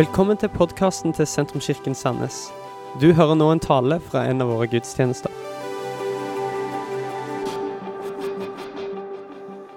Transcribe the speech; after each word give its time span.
Velkommen 0.00 0.38
til 0.40 0.48
podkasten 0.48 1.12
til 1.12 1.26
Sentrumskirken 1.28 1.92
Sandnes. 1.94 2.36
Du 3.02 3.10
hører 3.12 3.34
nå 3.36 3.50
en 3.52 3.60
tale 3.60 3.98
fra 4.00 4.22
en 4.30 4.40
av 4.40 4.48
våre 4.48 4.64
gudstjenester. 4.72 5.34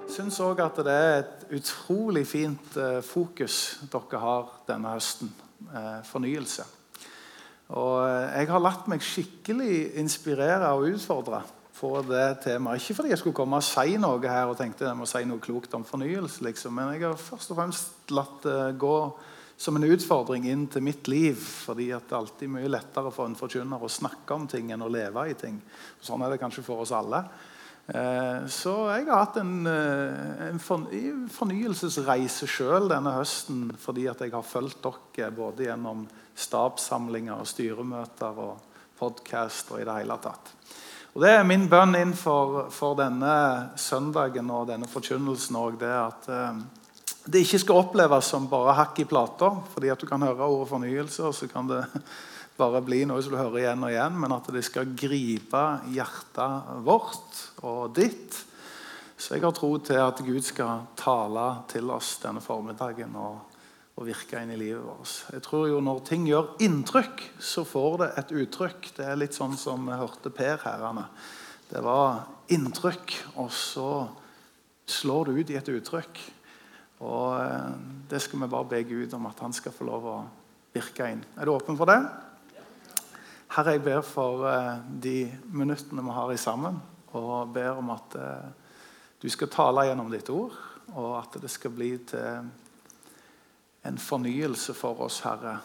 Jeg 0.06 0.14
syns 0.14 0.38
òg 0.40 0.62
at 0.64 0.80
det 0.86 0.94
er 0.94 1.18
et 1.18 1.44
utrolig 1.58 2.22
fint 2.30 2.78
eh, 2.80 3.02
fokus 3.04 3.58
dere 3.92 4.22
har 4.22 4.48
denne 4.70 4.94
høsten. 4.94 5.28
Eh, 5.68 6.00
fornyelse. 6.08 6.64
Og 7.76 8.00
eh, 8.06 8.38
jeg 8.38 8.52
har 8.54 8.64
latt 8.64 8.88
meg 8.88 9.04
skikkelig 9.04 9.76
inspirere 10.00 10.72
og 10.72 10.88
utfordre 10.94 11.42
på 11.76 11.92
det 12.08 12.30
temaet. 12.48 12.80
Ikke 12.80 13.02
fordi 13.02 13.12
jeg 13.12 13.20
skulle 13.20 13.36
komme 13.42 13.60
og 13.60 13.68
si 13.68 14.00
noe 14.00 14.24
her 14.24 14.48
og 14.48 14.56
tenkte 14.56 14.88
jeg 14.88 14.96
må 14.96 15.04
si 15.04 15.26
noe 15.28 15.44
klokt 15.44 15.76
om 15.76 15.84
fornyelse, 15.84 16.48
liksom. 16.48 16.80
men 16.80 16.96
jeg 16.96 17.10
har 17.10 17.24
først 17.28 17.52
og 17.52 17.60
fremst 17.60 18.16
latt 18.16 18.40
det 18.48 18.60
gå 18.80 18.98
som 19.56 19.76
en 19.76 19.86
utfordring 19.86 20.46
inn 20.50 20.66
til 20.66 20.82
mitt 20.82 21.08
liv. 21.08 21.38
fordi 21.38 21.88
det 21.92 22.10
er 22.10 22.16
alltid 22.18 22.50
mye 22.50 22.68
lettere 22.68 23.12
for 23.14 23.26
en 23.26 23.38
forkynner 23.38 23.82
å 23.82 23.88
snakke 23.90 24.34
om 24.34 24.46
ting 24.46 24.72
enn 24.72 24.82
å 24.82 24.90
leve 24.90 25.28
i 25.30 25.34
ting. 25.34 25.60
Sånn 26.00 26.22
er 26.22 26.30
det 26.30 26.40
kanskje 26.42 26.64
for 26.64 26.82
oss 26.82 26.92
alle. 26.92 27.24
Eh, 27.86 28.46
så 28.48 28.74
jeg 28.96 29.06
har 29.10 29.26
hatt 29.26 29.36
en, 29.36 29.66
eh, 29.66 30.48
en 30.48 30.58
fornyelsesreise 31.28 32.48
sjøl 32.48 32.88
denne 32.88 33.12
høsten 33.12 33.76
fordi 33.76 34.06
jeg 34.08 34.32
har 34.32 34.42
fulgt 34.42 34.80
dere 35.12 35.30
både 35.30 35.66
gjennom 35.66 36.06
stabssamlinger 36.34 37.36
og 37.42 37.46
styremøter 37.46 38.40
og 38.40 38.62
podkast 38.98 39.70
og 39.72 39.82
i 39.82 39.84
det 39.84 39.98
hele 39.98 40.16
tatt. 40.16 40.54
Og 41.14 41.20
Det 41.22 41.30
er 41.30 41.44
min 41.44 41.68
bønn 41.68 41.94
inn 41.94 42.14
for, 42.14 42.70
for 42.70 42.96
denne 42.96 43.76
søndagen 43.76 44.48
og 44.50 44.66
denne 44.66 44.88
forkynnelsen 44.88 45.54
òg, 45.60 45.78
det 45.78 45.92
at 45.92 46.28
eh, 46.32 46.64
det 47.24 47.40
ikke 47.40 47.60
skal 47.62 47.80
oppleves 47.80 48.28
som 48.28 48.48
bare 48.50 48.74
hakk 48.76 48.98
i 49.00 49.08
plata. 49.08 49.50
fordi 49.72 49.90
at 49.90 50.00
du 50.00 50.06
kan 50.06 50.22
høre 50.22 50.44
ordet 50.44 50.68
fornyelse, 50.68 51.22
og 51.24 51.34
så 51.34 51.48
kan 51.48 51.68
det 51.68 51.82
bare 52.60 52.82
bli 52.84 53.04
noe 53.08 53.22
som 53.22 53.32
du 53.32 53.38
hører 53.40 53.62
igjen 53.62 53.86
og 53.86 53.92
igjen. 53.92 54.18
Men 54.20 54.36
at 54.36 54.50
det 54.52 54.64
skal 54.66 54.92
gripe 54.92 55.62
hjertet 55.94 56.74
vårt 56.84 57.40
og 57.64 57.94
ditt. 57.96 58.36
Så 59.16 59.36
jeg 59.36 59.44
har 59.44 59.54
tro 59.56 59.72
til 59.78 60.02
at 60.02 60.20
Gud 60.26 60.44
skal 60.44 60.84
tale 61.00 61.46
til 61.70 61.88
oss 61.94 62.18
denne 62.20 62.42
formiddagen 62.44 63.14
og, 63.16 63.40
og 63.96 64.04
virke 64.04 64.42
inn 64.42 64.52
i 64.52 64.60
livet 64.60 64.84
vårt. 64.84 65.16
Jeg 65.32 65.46
tror 65.46 65.68
jo 65.70 65.80
Når 65.80 66.04
ting 66.04 66.28
gjør 66.28 66.52
inntrykk, 66.66 67.24
så 67.40 67.64
får 67.64 67.98
det 68.02 68.12
et 68.20 68.36
uttrykk. 68.42 68.92
Det 68.98 69.08
er 69.08 69.16
litt 69.16 69.38
sånn 69.38 69.56
som 69.56 69.88
vi 69.88 69.96
hørte 69.96 70.34
Per 70.34 70.60
herrene. 70.66 71.08
Det 71.70 71.80
var 71.80 72.26
inntrykk, 72.52 73.16
og 73.40 73.48
så 73.48 73.90
slår 74.84 75.30
det 75.30 75.40
ut 75.40 75.50
i 75.54 75.56
et 75.62 75.76
uttrykk. 75.78 76.20
Og 77.04 77.40
eh, 77.40 77.72
Det 78.10 78.20
skal 78.22 78.40
vi 78.40 78.50
bare 78.50 78.68
be 78.68 78.82
Gud 78.88 79.14
om 79.16 79.26
at 79.26 79.40
han 79.44 79.52
skal 79.52 79.72
få 79.74 79.86
lov 79.88 80.08
å 80.08 80.18
virke 80.74 81.08
inn. 81.12 81.24
Er 81.38 81.46
du 81.46 81.54
åpen 81.54 81.78
for 81.78 81.90
det? 81.90 82.00
Herre, 83.54 83.76
jeg 83.76 83.84
ber 83.84 84.02
for 84.06 84.44
eh, 84.50 84.82
de 84.88 85.18
minuttene 85.54 86.04
vi 86.04 86.16
har 86.16 86.32
i 86.32 86.40
sammen, 86.40 86.80
og 87.14 87.54
ber 87.54 87.80
om 87.80 87.92
at 87.94 88.18
eh, 88.18 88.76
du 89.22 89.28
skal 89.32 89.52
tale 89.52 89.86
gjennom 89.88 90.10
ditt 90.12 90.30
ord, 90.32 90.56
og 90.94 91.10
at 91.20 91.38
det 91.40 91.50
skal 91.52 91.72
bli 91.72 91.94
til 92.10 92.50
en 93.84 94.00
fornyelse 94.00 94.74
for 94.76 95.00
oss, 95.04 95.20
Herre, 95.24 95.58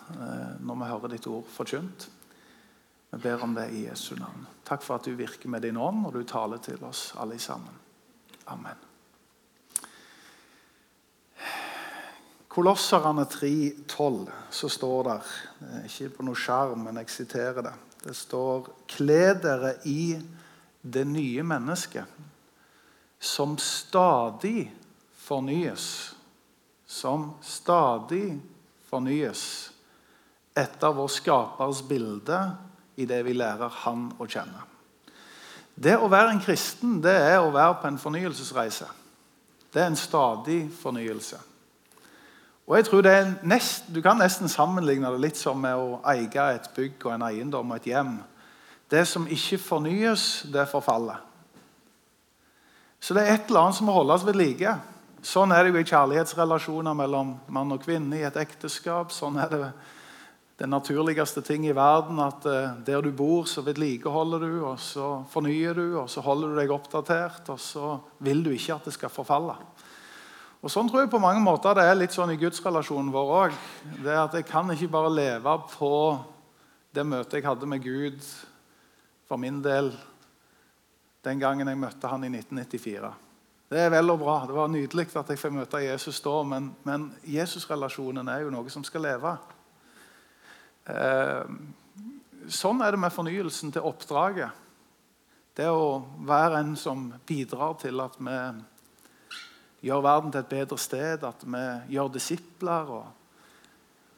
når 0.59 0.79
vi 0.79 0.89
hører 0.89 1.13
ditt 1.13 1.27
ord 1.31 1.47
forkynt. 1.47 2.09
Vi 3.11 3.21
ber 3.23 3.43
om 3.43 3.55
det 3.55 3.69
i 3.75 3.85
Jesu 3.85 4.11
navn. 4.19 4.43
Takk 4.67 4.83
for 4.83 4.99
at 4.99 5.07
du 5.07 5.15
virker 5.15 5.51
med 5.51 5.63
din 5.63 5.79
ånd, 5.79 6.03
og 6.07 6.13
du 6.15 6.23
taler 6.27 6.59
til 6.63 6.83
oss 6.87 7.09
alle 7.19 7.39
sammen. 7.39 7.79
Amen. 8.51 8.88
Kolosserne 12.49 13.27
3,12 13.29 14.29
så 14.49 14.69
står 14.69 15.03
det 15.05 15.17
Ikke 15.85 16.09
på 16.17 16.25
noe 16.25 16.37
skjerm, 16.37 16.87
men 16.87 16.97
jeg 17.03 17.13
siterer 17.13 17.61
det. 17.61 17.75
Det 18.01 18.15
står 18.17 18.71
Kle 18.89 19.35
dere 19.37 19.75
i 19.85 20.17
det 20.81 21.03
nye 21.05 21.43
mennesket, 21.45 22.05
som 23.19 23.57
stadig 23.61 24.71
fornyes. 25.13 26.15
Som 26.89 27.35
stadig 27.45 28.39
fornyes 28.89 29.43
etter 30.57 30.95
vår 30.95 31.11
skapers 31.13 31.83
bilde 31.85 32.39
i 32.97 33.05
det 33.05 33.19
vi 33.27 33.35
lærer 33.37 33.69
Han 33.83 34.09
å 34.17 34.25
kjenne. 34.25 34.65
Det 35.79 35.95
å 35.95 36.09
være 36.11 36.33
en 36.33 36.41
kristen 36.43 36.97
det 37.03 37.13
er 37.13 37.37
å 37.39 37.53
være 37.53 37.77
på 37.79 37.87
en 37.87 38.01
fornyelsesreise. 38.01 38.89
Det 39.69 39.83
er 39.83 39.91
en 39.91 39.99
stadig 39.99 40.63
fornyelse. 40.81 41.37
Og 42.69 42.75
jeg 42.77 42.85
tror 42.85 43.07
nest, 43.49 43.89
Du 43.89 44.01
kan 44.01 44.19
nesten 44.21 44.49
sammenligne 44.49 45.09
det 45.09 45.21
litt 45.23 45.37
som 45.37 45.57
med 45.57 45.73
å 45.73 46.01
eie 46.05 46.29
et 46.53 46.69
bygg 46.75 47.05
og 47.05 47.13
en 47.15 47.25
eiendom 47.25 47.71
og 47.71 47.79
et 47.79 47.89
hjem. 47.89 48.19
Det 48.89 49.07
som 49.07 49.25
ikke 49.27 49.57
fornyes, 49.57 50.45
det 50.53 50.69
forfaller. 50.69 51.17
Så 52.99 53.13
det 53.13 53.23
er 53.23 53.33
et 53.33 53.49
eller 53.49 53.59
annet 53.59 53.75
som 53.75 53.87
må 53.89 53.95
holdes 53.95 54.25
ved 54.27 54.37
like. 54.37 54.75
Sånn 55.25 55.51
er 55.51 55.63
det 55.63 55.73
jo 55.73 55.81
i 55.81 55.87
kjærlighetsrelasjoner 55.87 56.93
mellom 56.93 57.33
mann 57.47 57.73
og 57.73 57.81
kvinne 57.83 58.19
i 58.19 58.25
et 58.27 58.37
ekteskap. 58.37 59.11
Sånn 59.11 59.39
er 59.41 59.49
det 59.49 59.71
den 60.59 60.69
naturligste 60.69 61.41
ting 61.41 61.65
i 61.65 61.75
verden. 61.75 62.19
At 62.21 62.45
uh, 62.45 62.77
der 62.85 63.01
du 63.01 63.11
bor, 63.15 63.47
så 63.49 63.63
vedlikeholder 63.65 64.45
du, 64.45 64.53
og 64.67 64.79
så 64.83 65.23
fornyer 65.31 65.73
du, 65.73 65.85
og 66.03 66.09
så 66.11 66.21
holder 66.21 66.53
du 66.53 66.61
deg 66.61 66.73
oppdatert. 66.75 67.49
Og 67.49 67.59
så 67.59 67.97
vil 68.19 68.43
du 68.45 68.51
ikke 68.53 68.77
at 68.77 68.89
det 68.89 68.95
skal 68.95 69.13
forfalle. 69.13 69.57
Og 70.59 70.67
Sånn 70.67 70.89
tror 70.91 71.05
jeg 71.05 71.11
på 71.13 71.21
mange 71.23 71.39
måter 71.39 71.77
det 71.77 71.85
er 71.87 71.95
litt 71.95 72.11
sånn 72.11 72.33
i 72.33 72.39
gudsrelasjonen 72.39 73.13
vår 73.13 73.29
òg. 73.37 73.53
Jeg 74.03 74.45
kan 74.49 74.67
ikke 74.73 74.91
bare 74.91 75.11
leve 75.13 75.53
på 75.71 75.91
det 76.91 77.05
møtet 77.07 77.37
jeg 77.37 77.45
hadde 77.47 77.69
med 77.69 77.83
Gud 77.85 78.19
for 79.29 79.39
min 79.39 79.61
del 79.63 79.93
den 81.23 81.39
gangen 81.39 81.69
jeg 81.69 81.79
møtte 81.79 82.11
han 82.11 82.25
i 82.27 82.31
1994. 82.33 83.11
Det 83.69 83.79
er 83.85 83.91
vel 83.93 84.11
og 84.11 84.19
bra. 84.19 84.35
Det 84.49 84.55
var 84.57 84.71
nydelig 84.73 85.05
at 85.13 85.31
jeg 85.31 85.39
fikk 85.39 85.53
møte 85.55 85.79
Jesus 85.83 86.19
da, 86.25 86.33
men, 86.43 86.71
men 86.83 87.05
Jesus-relasjonen 87.23 88.27
er 88.33 88.43
jo 88.43 88.51
noe 88.51 88.71
som 88.73 88.83
skal 88.83 89.05
leve. 89.05 89.35
Eh, 90.89 91.51
sånn 92.51 92.81
er 92.83 92.95
det 92.95 92.99
med 92.99 93.13
fornyelsen 93.15 93.71
til 93.75 93.87
oppdraget. 93.87 94.65
Det 95.55 95.69
å 95.71 96.01
være 96.27 96.63
en 96.65 96.75
som 96.79 97.07
bidrar 97.29 97.77
til 97.79 98.03
at 98.03 98.19
vi 98.19 98.35
gjør 99.85 100.03
verden 100.03 100.33
til 100.33 100.43
et 100.43 100.51
bedre 100.51 100.77
sted, 100.77 101.23
at 101.23 101.45
vi 101.45 101.95
gjør 101.95 102.11
disipler. 102.13 102.91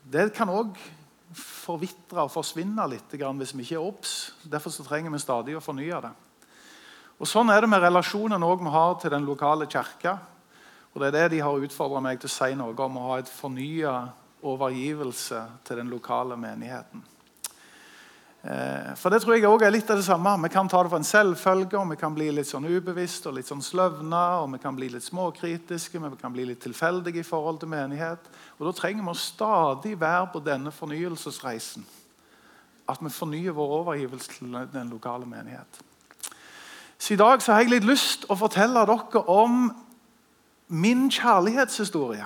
det 0.03 0.33
kan 0.33 0.49
òg 0.49 0.77
forvitre 1.33 2.25
og 2.25 2.31
forsvinne 2.31 2.87
litt 2.91 3.13
hvis 3.13 3.55
vi 3.55 3.63
ikke 3.63 3.75
er 3.75 3.85
obs. 3.85 4.33
Derfor 4.43 4.71
trenger 4.83 5.11
vi 5.11 5.19
stadig 5.19 5.55
å 5.55 5.63
fornye 5.63 6.01
det. 6.01 6.11
Og 7.21 7.27
Sånn 7.29 7.51
er 7.53 7.61
det 7.61 7.69
med 7.69 7.83
relasjonen 7.83 8.41
vi 8.41 8.69
har 8.73 8.95
til 8.99 9.11
den 9.11 9.25
lokale 9.25 9.67
kirka. 9.67 10.17
Det 10.93 11.07
er 11.07 11.11
det 11.11 11.29
de 11.35 11.39
har 11.39 11.53
utfordra 11.53 12.01
meg 12.01 12.19
til 12.19 12.27
å 12.27 12.33
si 12.33 12.55
noe 12.55 12.75
om, 12.75 12.97
å 12.97 13.11
ha 13.11 13.19
et 13.19 13.29
fornya 13.29 13.93
overgivelse 14.41 15.41
til 15.63 15.77
den 15.77 15.89
lokale 15.89 16.35
menigheten. 16.35 17.03
Eh, 18.43 18.95
for 18.97 19.13
det 19.13 19.19
tror 19.21 19.35
jeg 19.35 19.45
også 19.45 19.67
er 19.67 19.73
litt 19.75 19.89
av 19.93 19.99
det 19.99 20.05
samme. 20.07 20.33
Vi 20.41 20.49
kan 20.49 20.69
ta 20.69 20.81
det 20.81 20.89
for 20.89 20.97
en 20.97 21.05
selvfølge, 21.05 21.77
og 21.77 21.91
vi 21.91 21.97
kan 22.01 22.15
bli 22.15 22.31
litt 22.33 22.49
sånn 22.49 22.65
ubevisst 22.65 23.27
og 23.29 23.35
litt 23.37 23.49
sånn 23.49 23.61
sløvna, 23.61 24.41
og 24.41 24.55
vi 24.55 24.61
kan 24.63 24.77
bli 24.77 24.89
litt 24.89 25.05
småkritiske, 25.05 26.01
men 26.01 26.15
vi 26.15 26.21
kan 26.21 26.33
bli 26.33 26.47
litt 26.49 26.63
tilfeldige 26.65 27.21
i 27.21 27.27
forhold 27.27 27.61
til 27.61 27.69
menighet. 27.69 28.31
Og 28.57 28.65
Da 28.65 28.73
trenger 28.79 29.05
vi 29.05 29.13
å 29.13 29.21
stadig 29.21 29.99
være 29.99 30.31
på 30.33 30.41
denne 30.43 30.73
fornyelsesreisen. 30.73 31.85
At 32.89 32.97
vi 32.99 33.13
fornyer 33.13 33.53
vår 33.53 33.77
overgivelse 33.83 34.39
til 34.39 34.57
den 34.73 34.89
lokale 34.89 35.25
menighet. 35.25 35.81
Så 36.97 37.13
I 37.13 37.17
dag 37.17 37.41
så 37.41 37.53
har 37.53 37.61
jeg 37.61 37.69
litt 37.69 37.85
lyst 37.85 38.25
å 38.29 38.37
fortelle 38.37 38.85
dere 38.85 39.23
om 39.29 39.71
min 40.67 41.09
kjærlighetshistorie. 41.09 42.25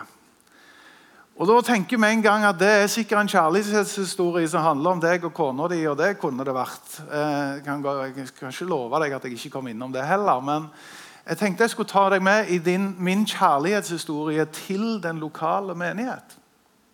Og 1.35 1.49
Da 1.49 1.55
tenker 1.67 1.99
vi 1.99 2.07
en 2.07 2.21
gang 2.23 2.45
at 2.47 2.55
det 2.55 2.67
er 2.69 2.85
sikkert 2.87 3.25
en 3.25 3.27
kjærlighetshistorie 3.27 4.47
som 4.47 4.63
handler 4.63 4.93
om 4.95 5.01
deg 5.03 5.25
og 5.27 5.33
kona 5.35 5.67
di, 5.67 5.81
og 5.83 5.97
det 5.99 6.13
kunne 6.21 6.45
det 6.47 6.53
vært. 6.55 6.93
Eh, 7.11 7.57
jeg 7.57 7.65
kan, 7.65 7.83
jeg 7.83 8.53
ikke 8.53 8.67
love 8.69 9.01
deg 9.03 9.17
at 9.17 9.27
jeg 9.27 9.35
ikke 9.35 9.51
kom 9.57 9.67
innom 9.67 9.91
det 9.91 10.05
heller. 10.07 10.39
Men 10.39 10.69
jeg 11.25 11.41
tenkte 11.41 11.67
jeg 11.67 11.73
skulle 11.73 11.91
ta 11.91 12.05
deg 12.13 12.23
med 12.23 12.53
i 12.55 12.61
din, 12.63 12.93
min 13.03 13.27
kjærlighetshistorie 13.27 14.47
til 14.55 15.01
den 15.03 15.19
lokale 15.19 15.75
menighet. 15.75 16.37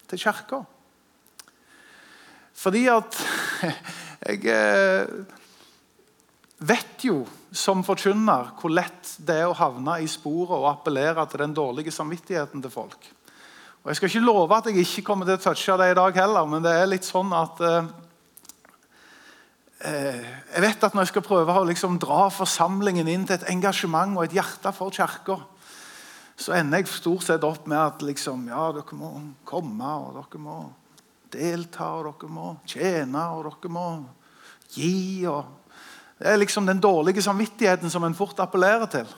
Til 0.10 0.24
kirka. 0.26 0.64
Fordi 2.58 2.88
at 2.90 3.22
jeg 4.26 4.42
eh, 4.50 5.16
vet 6.58 7.06
jo 7.06 7.28
som 7.54 7.86
forkynner 7.86 8.56
hvor 8.58 8.74
lett 8.74 9.18
det 9.22 9.38
er 9.44 9.54
å 9.54 9.58
havne 9.62 10.02
i 10.02 10.10
sporet 10.10 10.58
og 10.58 10.72
appellere 10.74 11.30
til 11.30 11.46
den 11.46 11.54
dårlige 11.54 11.94
samvittigheten 11.94 12.66
til 12.66 12.80
folk. 12.82 13.12
Og 13.82 13.90
Jeg 13.90 13.96
skal 13.96 14.10
ikke 14.12 14.26
love 14.26 14.58
at 14.58 14.68
jeg 14.70 14.78
ikke 14.78 15.02
kommer 15.08 15.26
til 15.26 15.40
å 15.40 15.42
touche 15.42 15.76
det 15.82 15.88
i 15.90 15.98
dag 15.98 16.18
heller, 16.22 16.46
men 16.46 16.62
det 16.62 16.72
er 16.78 16.90
litt 16.90 17.08
sånn 17.08 17.32
at 17.34 17.62
eh, 17.66 17.88
eh, 19.90 20.28
Jeg 20.54 20.62
vet 20.68 20.86
at 20.86 20.94
når 20.94 21.08
jeg 21.08 21.12
skal 21.16 21.26
prøve 21.26 21.56
å 21.58 21.64
liksom 21.66 21.98
dra 22.02 22.28
forsamlingen 22.30 23.10
inn 23.10 23.26
til 23.26 23.40
et 23.40 23.48
engasjement 23.50 24.14
og 24.20 24.28
et 24.28 24.36
hjerte 24.38 24.70
for 24.78 24.94
kirka, 24.94 25.40
så 26.38 26.54
ender 26.60 26.84
jeg 26.84 26.92
stort 26.94 27.26
sett 27.26 27.46
opp 27.46 27.66
med 27.66 27.80
at 27.80 28.06
liksom, 28.06 28.46
ja, 28.54 28.68
dere 28.76 29.00
må 29.00 29.10
komme, 29.50 29.96
og 30.06 30.14
dere 30.20 30.44
må 30.46 30.60
delta, 31.34 31.90
og 31.98 32.06
dere 32.12 32.30
må 32.38 32.54
tjene, 32.70 33.26
og 33.34 33.50
dere 33.50 33.74
må 33.74 33.88
gi. 34.76 35.26
Og 35.26 36.22
det 36.22 36.30
er 36.30 36.42
liksom 36.42 36.70
den 36.70 36.82
dårlige 36.82 37.26
samvittigheten 37.26 37.90
som 37.90 38.06
en 38.06 38.18
fort 38.18 38.46
appellerer 38.46 38.94
til. 38.94 39.10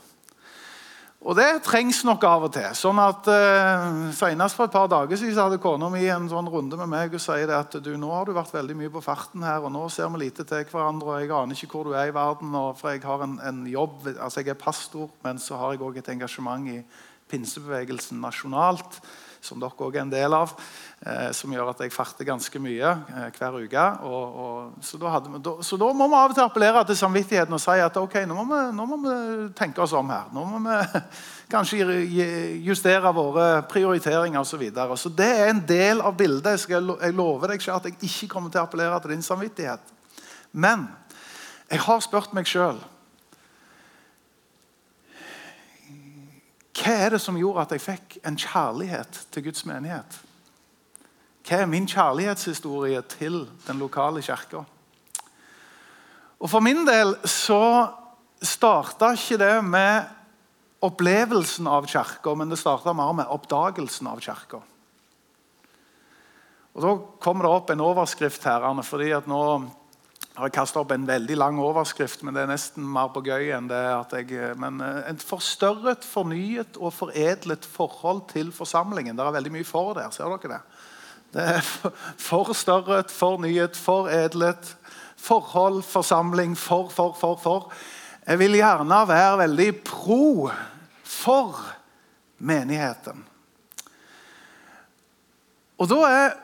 Og 1.23 1.37
det 1.39 1.61
trengs 1.63 2.01
nok 2.03 2.25
av 2.27 2.45
og 2.49 2.51
til. 2.51 2.67
sånn 2.75 2.99
at 2.99 3.27
eh, 3.31 3.83
Senest 4.15 4.57
for 4.57 4.67
et 4.67 4.73
par 4.73 4.89
dager 4.91 5.15
siden 5.15 5.39
hadde 5.39 5.61
kona 5.63 5.87
mi 5.91 6.03
en 6.11 6.27
sånn 6.27 6.49
runde 6.51 6.75
med 6.81 6.91
meg 6.91 7.15
og 7.15 7.23
sier 7.23 7.53
at 7.55 7.77
du, 7.79 7.93
nå 7.95 8.09
har 8.11 8.27
du 8.27 8.33
vært 8.35 8.51
veldig 8.51 8.75
mye 8.75 8.91
på 8.91 9.03
farten 9.05 9.45
her, 9.47 9.63
og 9.63 9.71
nå 9.71 9.85
ser 9.87 10.11
vi 10.11 10.25
lite 10.25 10.43
til 10.43 10.67
hverandre. 10.67 11.13
og 11.13 11.21
Jeg 11.23 11.31
aner 11.31 11.55
ikke 11.55 11.77
hvor 11.77 11.87
du 11.87 11.95
er 11.95 12.11
i 12.11 12.15
verden. 12.15 12.51
Og 12.59 12.75
for 12.75 12.91
jeg 12.91 13.05
har 13.07 13.23
en, 13.23 13.37
en 13.39 13.63
jobb, 13.71 14.09
altså 14.17 14.43
jeg 14.43 14.51
er 14.51 14.59
pastor, 14.59 15.07
men 15.23 15.39
så 15.39 15.61
har 15.61 15.77
jeg 15.77 15.85
òg 15.87 16.01
et 16.01 16.11
engasjement 16.11 16.67
i 16.73 16.81
pinsebevegelsen 17.31 18.19
nasjonalt 18.19 18.99
som 19.43 19.59
dere 19.59 19.75
også 19.75 19.91
er 19.91 20.01
en 20.01 20.11
del 20.11 20.35
av, 20.35 20.53
eh, 21.03 21.29
som 21.35 21.51
gjør 21.51 21.73
at 21.73 21.81
jeg 21.83 21.93
farter 21.93 22.27
ganske 22.27 22.61
mye 22.63 22.93
eh, 22.93 23.25
hver 23.35 23.57
uke. 23.59 23.85
Og, 24.07 24.37
og, 24.43 24.77
så, 24.85 24.99
da 25.01 25.11
hadde, 25.17 25.41
da, 25.43 25.55
så, 25.65 25.79
da 25.81 25.89
må 25.91 26.07
vi 26.07 26.17
av 26.19 26.31
og 26.31 26.37
til 26.37 26.45
appellere 26.45 26.85
til 26.87 26.99
samvittigheten 26.99 27.57
og 27.57 27.61
si 27.61 27.75
at 27.83 27.99
ok, 27.99 28.21
nå 28.29 28.37
må 28.39 28.45
vi, 28.49 28.61
nå 28.77 28.87
må 28.87 28.99
vi 29.03 29.17
tenke 29.57 29.83
oss 29.83 29.95
om 29.99 30.13
her. 30.13 30.31
Nå 30.35 30.45
må 30.53 30.61
vi 30.63 31.03
kanskje 31.53 31.99
justere 32.63 33.13
våre 33.15 33.47
prioriteringer 33.71 34.39
osv. 34.39 34.53
Så, 34.53 34.61
videre. 34.61 34.95
så 35.01 35.09
det 35.09 35.27
er 35.33 35.47
en 35.49 35.63
del 35.67 36.01
av 36.05 36.13
bildet. 36.15 36.67
Jeg, 36.69 36.77
jeg 36.77 37.17
lover 37.17 37.51
deg 37.51 37.61
ikke 37.61 37.77
at 37.79 37.87
jeg 37.89 37.97
ikke 38.05 38.29
kommer 38.35 38.53
til 38.53 38.61
å 38.61 38.67
appellere 38.67 38.99
til 39.01 39.15
din 39.15 39.25
samvittighet. 39.25 39.93
Men 40.53 40.85
jeg 41.71 41.81
har 41.81 42.03
spurt 42.05 42.35
meg 42.37 42.45
sjøl 42.45 42.77
Hva 46.73 46.93
er 47.05 47.13
det 47.13 47.21
som 47.21 47.37
gjorde 47.37 47.67
at 47.67 47.73
jeg 47.75 47.83
fikk 47.83 48.15
en 48.25 48.37
kjærlighet 48.39 49.19
til 49.31 49.45
Guds 49.45 49.65
menighet? 49.69 50.19
Hva 51.43 51.59
er 51.61 51.69
min 51.69 51.85
kjærlighetshistorie 51.89 53.01
til 53.13 53.43
den 53.67 53.81
lokale 53.81 54.23
kirka? 54.25 54.63
For 56.43 56.63
min 56.63 56.81
del 56.87 57.13
så 57.29 57.87
starta 58.43 59.13
ikke 59.15 59.39
det 59.39 59.53
med 59.63 60.09
opplevelsen 60.83 61.67
av 61.71 61.87
kirka, 61.87 62.33
men 62.35 62.51
det 62.51 62.59
starta 62.59 62.91
mer 62.95 63.13
med 63.15 63.31
oppdagelsen 63.31 64.09
av 64.11 64.19
kirka. 64.23 64.59
Og 66.73 66.81
Da 66.81 66.97
kommer 67.21 67.45
det 67.45 67.53
opp 67.53 67.69
en 67.69 67.85
overskrift 67.85 68.43
her. 68.43 68.81
fordi 68.83 69.11
at 69.11 69.27
nå 69.27 69.69
har 70.33 70.49
jeg 70.49 70.55
kasta 70.55 70.81
opp 70.81 70.91
en 70.95 71.05
veldig 71.05 71.35
lang 71.37 71.59
overskrift, 71.61 72.23
men 72.25 72.33
det 72.33 72.41
er 72.41 72.49
nesten 72.49 72.85
mer 72.89 73.11
på 73.13 73.21
gøy 73.21 73.51
enn 73.53 73.67
det 73.69 73.81
at 73.93 74.15
jeg 74.17 74.55
Men 74.57 74.81
eh, 74.81 75.03
et 75.11 75.21
forstørret, 75.21 76.05
fornyet 76.05 76.79
og 76.79 76.93
foredlet 76.95 77.67
forhold 77.69 78.23
til 78.33 78.51
forsamlingen. 78.51 79.15
Det 79.15 79.25
er 79.25 79.35
veldig 79.37 79.53
mye 79.53 79.67
for 79.67 79.93
der. 79.93 80.09
Ser 80.15 80.33
dere 80.33 80.55
det? 80.55 80.61
Det 81.33 81.45
er 81.57 81.69
forstørret, 82.31 83.11
fornyet, 83.11 83.77
foredlet. 83.77 84.75
Forhold, 85.23 85.83
forsamling, 85.87 86.57
for, 86.57 86.89
for, 86.91 87.13
for, 87.15 87.37
for. 87.39 87.69
Jeg 88.27 88.39
vil 88.39 88.57
gjerne 88.57 88.97
være 89.07 89.37
veldig 89.45 89.69
pro 89.87 90.49
for 91.03 91.61
menigheten. 92.43 93.23
Og 95.79 95.87
da 95.91 96.01
er 96.09 96.35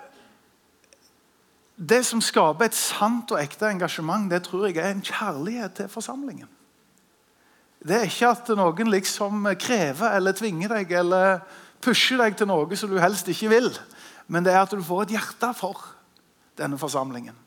det 1.80 2.02
som 2.04 2.20
skaper 2.20 2.68
et 2.68 2.76
sant 2.76 3.32
og 3.32 3.40
ekte 3.40 3.70
engasjement, 3.72 4.28
det 4.28 4.42
tror 4.44 4.68
jeg 4.68 4.82
er 4.82 4.92
en 4.92 5.06
kjærlighet 5.06 5.78
til 5.78 5.92
forsamlingen. 5.92 6.50
Det 7.80 7.96
er 7.96 8.10
ikke 8.10 8.34
at 8.34 8.50
noen 8.60 8.92
liksom 8.92 9.48
krever 9.56 10.18
eller 10.18 10.36
tvinger 10.36 10.74
deg 10.76 10.92
eller 11.00 11.40
pusher 11.80 12.20
deg 12.20 12.36
til 12.36 12.50
noe 12.52 12.76
som 12.76 12.92
du 12.92 13.00
helst 13.00 13.32
ikke 13.32 13.54
vil, 13.54 13.70
men 14.28 14.44
det 14.44 14.52
er 14.52 14.66
at 14.66 14.76
du 14.76 14.84
får 14.84 15.08
et 15.08 15.16
hjerte 15.16 15.54
for 15.56 15.86
denne 16.60 16.78
forsamlingen. 16.78 17.38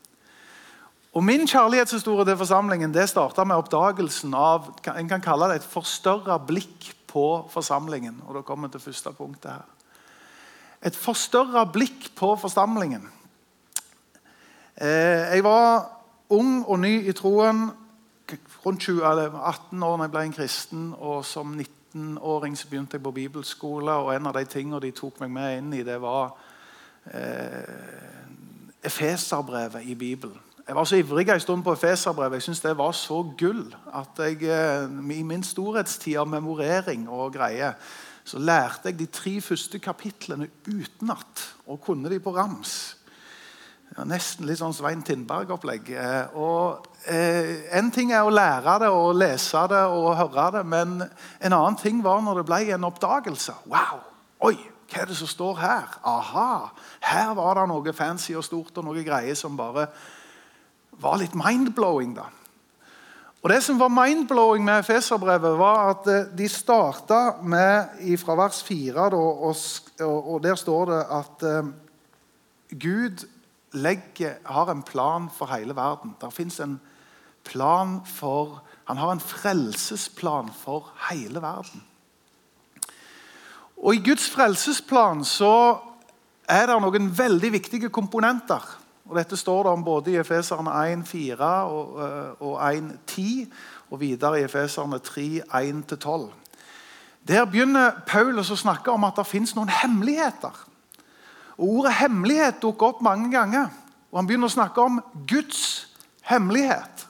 Og 1.13 1.21
Min 1.21 1.45
kjærlighetshistorie 1.45 2.25
til 2.25 2.41
forsamlingen 2.41 2.95
det 2.95 3.11
starta 3.13 3.45
med 3.45 3.61
oppdagelsen 3.61 4.33
av 4.33 4.71
en 4.95 5.11
kan 5.11 5.21
kalle 5.21 5.51
det 5.51 5.61
et 5.61 5.73
forstørra 5.75 6.39
blikk 6.41 6.95
på 7.13 7.45
forsamlingen. 7.53 8.23
Og 8.25 8.39
da 8.39 8.41
kommer 8.41 8.73
til 8.73 8.81
første 8.81 9.13
punktet 9.13 9.53
her. 9.53 9.67
Et 10.81 10.97
forstørra 10.97 11.67
blikk 11.69 12.15
på 12.17 12.33
forsamlingen. 12.41 13.05
Eh, 14.83 14.89
jeg 15.35 15.45
var 15.45 15.85
ung 16.29 16.65
og 16.67 16.81
ny 16.83 17.09
i 17.09 17.13
troen. 17.13 17.71
Rundt 18.67 18.81
20, 18.81 19.05
18 19.05 19.83
år 19.83 19.97
da 19.97 20.03
jeg 20.03 20.11
ble 20.11 20.23
en 20.27 20.33
kristen. 20.35 20.95
og 20.99 21.25
Som 21.25 21.55
19-åring 21.55 22.57
så 22.59 22.69
begynte 22.69 22.97
jeg 22.97 23.03
på 23.03 23.11
bibelskole. 23.11 23.93
og 23.93 24.15
En 24.15 24.27
av 24.27 24.35
de 24.35 24.45
tingene 24.45 24.81
de 24.81 24.91
tok 24.91 25.21
meg 25.21 25.31
med 25.31 25.59
inn 25.59 25.73
i, 25.73 25.85
det 25.87 26.01
var 26.03 26.33
eh, 27.15 28.83
Efeserbrevet 28.83 29.87
i 29.87 29.95
Bibelen. 29.95 30.41
Jeg 30.67 30.75
var 30.75 30.85
så 30.85 30.97
ivrig 30.97 31.29
en 31.29 31.41
stund 31.41 31.63
på 31.63 31.73
Efeserbrevet. 31.73 32.35
Jeg 32.35 32.43
syntes 32.43 32.61
det 32.61 32.79
var 32.79 32.93
så 32.93 33.23
gull 33.39 33.75
at 33.95 34.19
jeg 34.19 34.43
eh, 34.43 34.89
i 35.19 35.23
min 35.23 35.43
storhetstid 35.43 36.17
av 36.17 36.27
memorering 36.27 37.07
og 37.09 37.33
greier, 37.33 37.79
så 38.25 38.39
lærte 38.39 38.91
jeg 38.91 38.99
de 38.99 39.07
tre 39.07 39.41
første 39.41 39.79
kapitlene 39.79 40.49
utenat 40.67 41.55
og 41.67 41.81
kunne 41.81 42.11
de 42.11 42.19
på 42.19 42.35
rams. 42.35 43.02
Ja, 43.93 44.07
nesten 44.09 44.47
litt 44.49 44.57
sånn 44.57 44.73
Svein 44.73 45.03
Tindberg-opplegg. 45.05 45.91
Eh, 45.93 46.37
og 46.41 46.87
eh, 47.13 47.69
En 47.77 47.91
ting 47.93 48.13
er 48.15 48.25
å 48.25 48.33
lære 48.33 48.79
det 48.81 48.89
og 48.89 49.19
lese 49.21 49.67
det 49.69 49.83
og 49.93 50.15
høre 50.17 50.47
det, 50.55 50.63
men 50.65 50.95
en 51.03 51.53
annen 51.53 51.77
ting 51.77 52.01
var 52.05 52.23
når 52.25 52.41
det 52.41 52.47
ble 52.49 52.61
en 52.73 52.87
oppdagelse. 52.89 53.59
Wow! 53.69 54.01
Oi, 54.49 54.55
hva 54.89 55.03
er 55.03 55.11
det 55.11 55.17
som 55.19 55.29
står 55.29 55.61
her? 55.61 55.99
Aha! 56.09 56.71
Her 57.05 57.35
var 57.37 57.61
det 57.61 57.67
noe 57.69 57.93
fancy 57.97 58.33
og 58.39 58.47
stort 58.49 58.81
og 58.81 58.89
noe 58.89 59.05
greier 59.05 59.37
som 59.37 59.61
bare 59.61 59.91
var 61.03 61.21
litt 61.21 61.37
mind-blowing. 61.37 62.17
da. 62.17 62.31
Og 63.43 63.51
Det 63.53 63.61
som 63.67 63.77
var 63.77 63.93
mind-blowing 63.93 64.65
med 64.65 64.89
Feserbrevet, 64.89 65.59
var 65.61 65.85
at 65.91 66.09
eh, 66.09 66.33
de 66.33 66.49
starta 66.49 67.43
med 67.45 68.17
fra 68.25 68.41
vers 68.41 68.65
4, 68.65 69.11
og, 69.13 70.41
der 70.41 70.57
står 70.57 70.91
det 70.95 71.05
at 71.21 71.49
eh, 71.51 71.73
Gud 72.73 73.29
legger, 73.73 74.35
har 74.45 74.71
en 74.71 74.83
plan 74.83 75.31
for 75.31 75.51
hele 75.55 75.77
verden. 75.77 76.17
Det 76.21 76.33
fins 76.33 76.61
en 76.61 76.81
plan 77.45 78.01
for 78.07 78.63
Han 78.85 78.97
har 78.97 79.13
en 79.13 79.21
frelsesplan 79.21 80.51
for 80.59 80.91
hele 81.11 81.43
verden. 81.43 81.83
Og 83.77 83.95
I 83.95 84.03
Guds 84.03 84.31
frelsesplan 84.31 85.25
så 85.25 85.79
er 86.49 86.67
det 86.67 86.81
noen 86.83 87.07
veldig 87.19 87.53
viktige 87.53 87.91
komponenter. 87.95 88.63
Og 89.09 89.17
Dette 89.17 89.37
står 89.37 89.63
det 89.63 89.73
om 89.73 89.85
både 89.85 90.13
i 90.13 90.19
Efeserne 90.21 90.71
1,4 90.71 91.49
og, 91.71 92.03
eh, 92.03 92.43
og 92.43 92.59
1,10, 92.73 93.53
og 93.91 94.01
videre 94.01 94.41
i 94.41 94.45
Efeserne 94.45 94.99
3, 94.99 95.43
1-12. 95.55 96.31
Der 97.29 97.45
begynner 97.45 98.03
Paulus 98.07 98.51
å 98.51 98.57
snakke 98.57 98.91
om 98.91 99.05
at 99.05 99.17
det 99.17 99.27
fins 99.27 99.55
noen 99.55 99.69
hemmeligheter. 99.69 100.57
Og 101.59 101.69
Ordet 101.79 101.95
hemmelighet 102.01 102.63
dukker 102.63 102.95
opp 102.95 103.03
mange 103.05 103.31
ganger. 103.33 103.69
Og 104.13 104.19
Han 104.19 104.29
begynner 104.29 104.51
å 104.51 104.57
snakke 104.57 104.81
om 104.81 105.01
Guds 105.29 105.89
hemmelighet. 106.29 107.07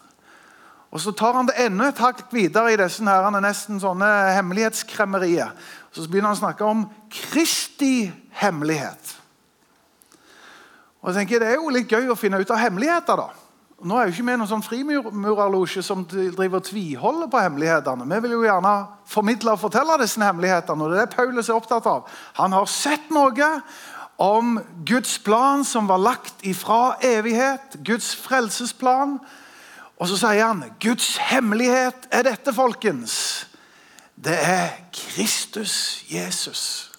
Og 0.93 1.01
Så 1.01 1.13
tar 1.17 1.33
han 1.33 1.49
det 1.49 1.57
enda 1.57 1.89
et 1.89 1.99
hakk 1.99 2.27
videre 2.33 2.73
i 2.73 2.77
disse 2.77 3.05
her, 3.05 3.25
han 3.25 3.35
er 3.35 3.47
nesten 3.47 3.81
sånne 3.81 4.09
hemmelighetskremmerier. 4.37 5.55
Så 5.93 6.05
begynner 6.09 6.33
han 6.33 6.37
å 6.37 6.43
snakke 6.43 6.65
om 6.65 6.85
Kristi 7.11 8.13
hemmelighet. 8.43 9.17
Og 11.03 11.11
jeg 11.11 11.15
tenker 11.15 11.41
Det 11.41 11.49
er 11.49 11.55
jo 11.55 11.73
litt 11.73 11.91
gøy 11.91 12.13
å 12.13 12.19
finne 12.19 12.41
ut 12.41 12.51
av 12.51 12.61
hemmeligheter. 12.61 13.17
da. 13.17 13.31
Nå 13.83 13.97
er 13.99 14.07
jo 14.07 14.13
ikke 14.13 14.27
vi 14.29 14.35
noen 14.37 14.47
sånn 14.47 14.63
frimurerlosje 14.63 15.83
som 15.83 16.05
driver 16.07 16.61
og 16.61 16.67
tviholder 16.69 17.31
på 17.31 17.41
hemmelighetene. 17.43 18.07
Vi 18.07 18.21
vil 18.23 18.37
jo 18.37 18.45
gjerne 18.45 18.75
formidle 19.11 19.57
og 19.57 19.59
fortelle 19.59 19.97
disse 19.99 20.23
hemmelighetene. 20.23 20.85
og 20.85 20.93
det 20.93 21.01
er 21.01 21.07
det 21.07 21.17
Paulus 21.17 21.49
er 21.49 21.59
opptatt 21.59 21.87
av. 21.91 22.07
Han 22.39 22.53
har 22.53 22.67
sett 22.67 23.11
noe, 23.11 23.49
om 24.23 24.61
Guds 24.87 25.19
plan 25.19 25.65
som 25.67 25.89
var 25.91 25.99
lagt 25.99 26.45
ifra 26.47 26.95
evighet, 27.03 27.81
Guds 27.83 28.13
frelsesplan. 28.17 29.17
Og 29.99 30.09
så 30.09 30.19
sier 30.21 30.47
han 30.47 30.63
Guds 30.83 31.17
hemmelighet 31.33 32.07
er 32.15 32.29
dette, 32.29 32.55
folkens. 32.55 33.17
Det 34.15 34.37
er 34.39 34.77
Kristus 34.95 36.05
Jesus. 36.07 36.93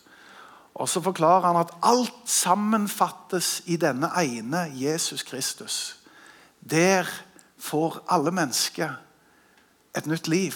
Og 0.76 0.90
så 0.90 1.00
forklarer 1.02 1.48
han 1.48 1.62
at 1.62 1.72
alt 1.86 2.28
sammenfattes 2.28 3.62
i 3.72 3.78
denne 3.80 4.10
ene 4.20 4.68
Jesus 4.76 5.24
Kristus. 5.24 5.96
Der 6.60 7.08
får 7.60 8.02
alle 8.12 8.32
mennesker 8.36 8.98
et 9.96 10.08
nytt 10.10 10.28
liv, 10.28 10.56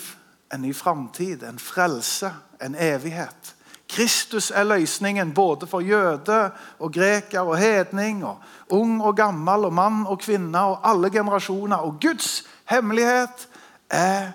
en 0.54 0.62
ny 0.68 0.76
framtid, 0.76 1.44
en 1.44 1.60
frelse, 1.60 2.34
en 2.60 2.76
evighet. 2.76 3.57
Kristus 3.90 4.52
er 4.52 4.68
løsningen 4.68 5.34
både 5.34 5.68
for 5.68 5.80
jøde 5.80 6.52
og 6.80 6.94
greker 6.94 7.40
og 7.40 7.58
hedning, 7.58 8.26
og 8.26 8.38
ung 8.70 9.02
og 9.02 9.16
gammel 9.16 9.66
og 9.70 9.74
mann 9.74 10.06
og 10.08 10.20
kvinne 10.20 10.60
og 10.60 10.82
alle 10.84 11.10
generasjoner. 11.10 11.76
Og 11.76 12.00
Guds 12.02 12.44
hemmelighet 12.66 13.48
er 13.90 14.32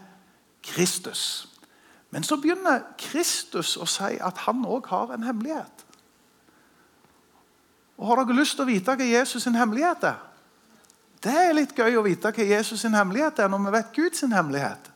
Kristus. 0.64 1.48
Men 2.10 2.24
så 2.24 2.36
begynner 2.36 2.80
Kristus 2.98 3.76
å 3.76 3.86
si 3.88 4.18
at 4.20 4.44
han 4.46 4.64
òg 4.68 4.88
har 4.92 5.14
en 5.14 5.24
hemmelighet. 5.24 5.86
Og 7.98 8.06
Har 8.06 8.22
dere 8.24 8.36
lyst 8.36 8.56
til 8.56 8.64
å 8.64 8.68
vite 8.72 8.94
hva 8.96 9.06
Jesus 9.06 9.44
sin 9.44 9.56
hemmelighet 9.56 10.04
er? 10.04 10.20
Det 11.22 11.34
er 11.38 11.54
litt 11.54 11.76
gøy 11.76 11.96
å 11.96 12.04
vite 12.04 12.32
hva 12.34 12.44
Jesus 12.44 12.80
sin 12.82 12.96
hemmelighet 12.98 13.38
er, 13.38 13.48
når 13.48 13.66
vi 13.66 13.74
vet 13.76 13.92
Guds 13.94 14.24
hemmelighet. 14.26 14.88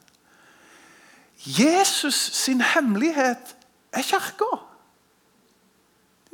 Jesus 1.47 2.19
sin 2.35 2.61
hemmelighet 2.61 3.56
er 3.97 4.07
kirka. 4.07 4.51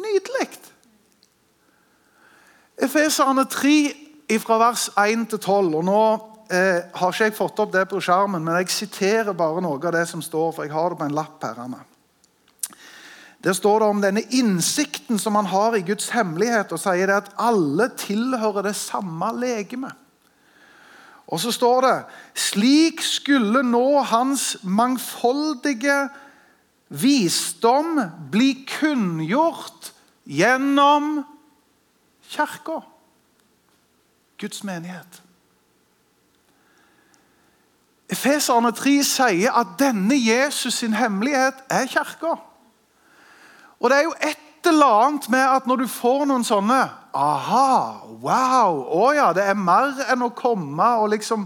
Nydelig. 0.03 0.49
Efeserne 2.83 3.45
3 3.45 4.39
fra 4.43 4.59
vers 4.59 4.89
1 4.97 5.29
til 5.29 5.39
12. 5.39 5.75
og 5.77 5.85
Nå 5.85 6.03
eh, 6.51 6.83
har 6.95 7.13
ikke 7.13 7.29
jeg 7.29 7.37
fått 7.37 7.61
opp 7.63 7.73
det 7.75 7.85
på 7.91 8.01
skjermen, 8.03 8.43
men 8.45 8.61
jeg 8.63 8.73
siterer 8.73 9.37
bare 9.37 9.63
noe 9.63 9.79
av 9.79 9.95
det 9.95 10.07
som 10.09 10.23
står, 10.25 10.53
for 10.55 10.67
jeg 10.67 10.75
har 10.75 10.93
det 10.93 11.01
på 11.03 11.09
en 11.09 11.17
lapp 11.17 11.45
her. 11.45 11.61
Anna. 11.63 11.83
Der 13.43 13.53
står 13.53 13.83
det 13.83 13.89
om 13.91 14.03
denne 14.03 14.23
innsikten 14.31 15.19
som 15.19 15.35
man 15.35 15.51
har 15.51 15.75
i 15.75 15.83
Guds 15.87 16.13
hemmelighet, 16.15 16.73
og 16.73 16.81
sier 16.81 17.11
det 17.11 17.19
at 17.25 17.33
alle 17.43 17.91
tilhører 17.99 18.69
det 18.69 18.77
samme 18.79 19.33
legemet. 19.41 19.99
Og 21.33 21.41
så 21.41 21.53
står 21.55 21.81
det 21.87 21.97
slik 22.37 23.01
skulle 23.03 23.63
nå 23.65 24.03
hans 24.05 24.57
mangfoldige 24.63 26.05
visdom 26.93 27.97
blir 28.31 28.67
kunngjort 28.69 29.93
gjennom 30.29 31.25
kirka. 32.29 32.83
Guds 34.39 34.63
menighet. 34.65 35.23
Efeserne 38.13 38.73
3 38.77 38.99
sier 39.09 39.57
at 39.57 39.77
denne 39.81 40.19
Jesus 40.19 40.83
sin 40.83 40.93
hemmelighet 40.93 41.65
er 41.71 41.87
kirka. 41.89 42.37
Og 43.81 43.91
det 43.91 43.99
er 43.99 44.03
jo 44.03 44.17
et 44.21 44.69
eller 44.69 44.99
annet 45.07 45.29
med 45.29 45.43
at 45.43 45.67
når 45.67 45.77
du 45.83 45.89
får 45.91 46.27
noen 46.31 46.45
sånne 46.47 46.83
Aha, 47.13 48.09
wow, 48.25 48.79
å 48.89 49.09
ja, 49.13 49.33
det 49.37 49.43
er 49.45 49.59
mer 49.59 49.99
enn 50.09 50.23
å 50.25 50.31
komme 50.33 50.87
og 51.03 51.11
liksom 51.13 51.45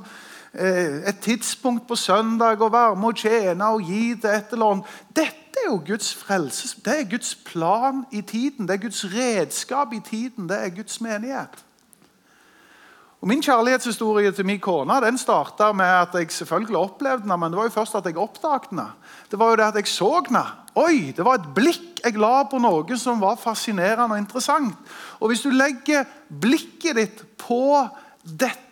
et 0.57 1.19
tidspunkt 1.21 1.89
på 1.89 1.97
søndag 1.97 2.63
og 2.63 2.73
være 2.73 2.97
med 2.97 3.09
og 3.09 3.17
tjene 3.17 3.67
og 3.67 3.83
gi 3.85 4.15
til 4.15 4.31
et 4.31 4.53
eller 4.53 4.73
annet. 4.73 4.97
Dette 5.17 5.61
er 5.61 5.71
jo 5.71 5.83
Guds 5.87 6.15
frelse. 6.15 6.81
Det 6.85 7.01
er 7.01 7.11
Guds 7.11 7.35
plan 7.35 8.05
i 8.13 8.21
tiden. 8.21 8.69
Det 8.69 8.75
er 8.75 8.85
Guds 8.87 9.05
redskap 9.05 9.93
i 9.93 10.01
tiden. 10.01 10.49
Det 10.49 10.57
er 10.65 10.75
Guds 10.77 11.01
menighet. 11.01 11.63
Og 13.21 13.29
Min 13.29 13.43
kjærlighetshistorie 13.43 14.31
til 14.33 14.47
min 14.47 14.61
kone 14.61 15.01
den 15.03 15.19
starta 15.19 15.73
med 15.73 15.87
at 15.87 16.15
jeg 16.15 16.31
selvfølgelig 16.31 16.77
opplevde 16.77 17.25
henne, 17.25 17.37
men 17.37 17.53
det 17.53 17.59
var 17.59 17.65
jo 17.65 17.75
først 17.75 17.95
at 17.95 18.07
jeg 18.07 18.19
oppdaget 18.19 18.69
henne. 18.71 18.85
Det 19.31 19.39
var 19.39 19.51
jo 19.51 19.57
det 19.57 19.65
at 19.65 19.75
jeg 19.75 19.87
så 19.87 20.11
henne. 20.27 20.45
Oi, 20.77 21.15
Det 21.17 21.25
var 21.25 21.35
et 21.35 21.55
blikk 21.55 22.05
jeg 22.05 22.19
la 22.21 22.45
på 22.45 22.59
noe 22.63 22.99
som 23.01 23.21
var 23.21 23.37
fascinerende 23.41 24.15
og 24.15 24.19
interessant. 24.19 24.77
Og 25.21 25.29
Hvis 25.29 25.43
du 25.43 25.51
legger 25.51 26.05
blikket 26.41 26.97
ditt 26.97 27.25
på 27.39 27.89
dette 28.23 28.66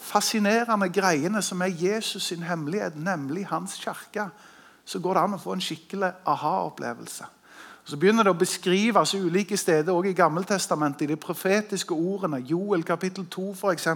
fascinerende 0.00 0.88
greiene 0.94 1.42
som 1.42 1.62
er 1.62 1.74
Jesus 1.74 2.30
sin 2.30 2.42
hemmelighet, 2.46 2.96
nemlig 2.96 3.46
hans 3.50 3.76
kirke, 3.80 4.28
så 4.86 5.00
går 5.02 5.14
det 5.14 5.22
an 5.22 5.34
å 5.34 5.42
få 5.42 5.56
en 5.56 5.64
skikkelig 5.64 6.12
aha-opplevelse. 6.26 7.26
Så 7.86 7.98
begynner 7.98 8.26
det 8.26 8.32
å 8.34 8.38
beskrives 8.38 9.14
ulike 9.14 9.56
steder 9.58 9.94
også 9.94 10.10
i 10.10 10.18
Gammeltestamentet, 10.18 11.04
i 11.06 11.12
de 11.12 11.18
profetiske 11.22 11.94
ordene. 11.94 12.40
Joel 12.42 12.82
kapittel 12.86 13.28
2 13.30 13.52
f.eks. 13.54 13.86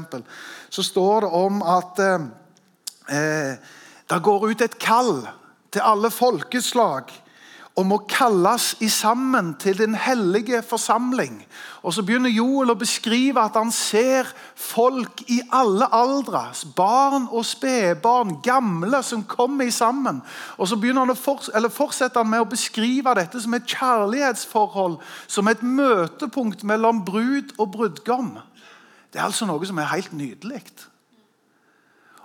Så 0.71 0.85
står 0.87 1.27
det 1.27 1.31
om 1.35 1.63
at 1.67 2.03
eh, 2.05 2.29
eh, 3.11 3.73
det 4.11 4.21
går 4.23 4.47
ut 4.51 4.63
et 4.63 4.79
kall 4.79 5.25
til 5.75 5.83
alle 5.87 6.11
folkeslag 6.15 7.11
om 7.79 7.93
å 7.95 8.01
kalles 8.11 8.73
i 8.83 8.89
sammen 8.91 9.53
til 9.61 9.79
den 9.79 9.95
hellige 9.95 10.61
forsamling. 10.67 11.39
Og 11.83 11.95
Så 11.95 12.03
begynner 12.03 12.31
Joel 12.31 12.75
å 12.75 12.79
beskrive 12.79 13.41
at 13.41 13.57
han 13.57 13.71
ser 13.73 14.29
folk 14.59 15.23
i 15.31 15.41
alle 15.55 15.87
aldre. 15.95 16.43
Barn 16.77 17.29
og 17.31 17.47
spedbarn, 17.47 18.41
gamle 18.45 19.03
som 19.07 19.25
kommer 19.25 19.65
i 19.65 19.71
sammen. 19.71 20.21
Og 20.59 20.69
Så 20.69 20.77
han 20.77 21.17
forts 21.17 21.51
fortsetter 21.71 22.21
han 22.21 22.31
med 22.31 22.41
å 22.41 22.51
beskrive 22.51 23.15
dette 23.15 23.41
som 23.41 23.55
et 23.55 23.67
kjærlighetsforhold, 23.67 24.99
som 25.27 25.49
et 25.49 25.63
møtepunkt 25.63 26.65
mellom 26.65 27.05
brud 27.05 27.55
og 27.59 27.73
brudgom. 27.73 28.39
Det 29.13 29.21
er 29.21 29.25
altså 29.25 29.47
noe 29.47 29.67
som 29.67 29.79
er 29.79 29.95
helt 29.95 30.13
nydelig. 30.13 30.63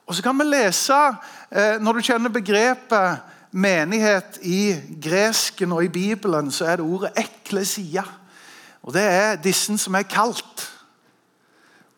Og 0.06 0.16
Så 0.16 0.22
kan 0.22 0.38
vi 0.38 0.44
lese, 0.44 1.18
eh, 1.52 1.80
når 1.80 1.94
du 1.94 2.02
kjenner 2.02 2.30
begrepet 2.30 3.35
menighet 3.56 4.40
i 4.44 4.76
gresken 5.02 5.72
og 5.72 5.86
i 5.86 5.92
Bibelen, 5.92 6.52
så 6.52 6.66
er 6.66 6.76
det 6.76 6.86
ordet 6.86 7.12
'eklesia'. 7.18 8.10
Og 8.84 8.94
Det 8.94 9.02
er 9.02 9.36
disse 9.36 9.78
som 9.78 9.96
er 9.96 10.02
kalt. 10.02 10.72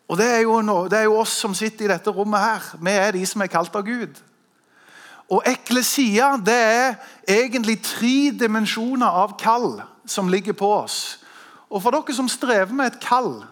Og 0.08 0.16
det 0.16 0.26
er, 0.26 0.62
no, 0.62 0.84
det 0.84 0.98
er, 0.98 1.02
jo 1.02 1.18
oss 1.18 1.28
som 1.28 1.54
sitter 1.54 1.84
i 1.84 1.88
dette 1.88 2.10
rommet 2.10 2.40
her. 2.40 2.76
Vi 2.80 2.90
er 2.90 3.10
de 3.10 3.26
som 3.26 3.40
er 3.40 3.46
kalt 3.46 3.76
av 3.76 3.84
Gud. 3.84 4.22
Og 5.28 5.42
eklesia 5.46 6.36
det 6.40 6.54
er 6.54 6.94
egentlig 7.28 7.82
tre 7.84 8.32
dimensjoner 8.40 9.06
av 9.06 9.36
kall 9.38 9.82
som 10.06 10.28
ligger 10.28 10.52
på 10.52 10.72
oss. 10.72 11.20
Og 11.70 11.82
for 11.82 11.90
dere 11.90 12.14
som 12.16 12.28
strever 12.28 12.72
med 12.72 12.86
et 12.86 13.00
kall 13.00 13.44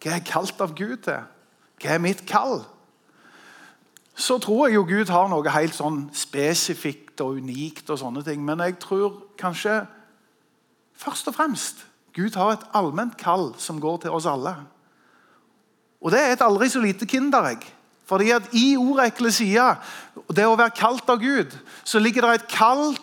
Hva 0.00 0.10
er 0.10 0.14
jeg 0.14 0.26
kalt 0.26 0.60
av 0.60 0.74
Gud 0.74 0.96
til? 0.96 1.22
Hva 1.82 1.94
er 1.94 1.98
mitt 2.02 2.26
kall? 2.26 2.64
Så 4.20 4.38
tror 4.38 4.66
jeg 4.68 4.74
jo 4.74 4.84
Gud 4.84 5.08
har 5.08 5.30
noe 5.32 5.52
helt 5.54 5.74
sånn 5.74 6.02
spesifikt 6.12 7.20
og 7.24 7.40
unikt. 7.40 7.90
og 7.90 7.98
sånne 7.98 8.22
ting, 8.24 8.44
Men 8.44 8.60
jeg 8.60 8.78
tror 8.78 9.22
kanskje 9.38 9.86
først 10.94 11.28
og 11.28 11.34
fremst 11.34 11.86
Gud 12.12 12.36
har 12.36 12.52
et 12.52 12.66
allment 12.74 13.16
kall 13.16 13.54
som 13.58 13.80
går 13.80 13.96
til 13.96 14.10
oss 14.10 14.26
alle. 14.26 14.56
Og 16.02 16.10
Det 16.10 16.20
er 16.20 16.32
et 16.32 16.42
aldri 16.42 16.68
så 16.68 16.80
lite 16.80 17.06
kinderegg. 17.06 17.64
Fordi 18.04 18.30
at 18.30 18.42
I 18.52 18.76
ordet 18.76 19.06
eklesia, 19.06 19.76
det 20.34 20.46
å 20.46 20.56
være 20.56 20.74
kalt 20.74 21.08
av 21.08 21.20
Gud, 21.20 21.56
så 21.84 21.98
ligger 21.98 22.22
det 22.22 22.34
et 22.34 22.48
kall 22.48 22.96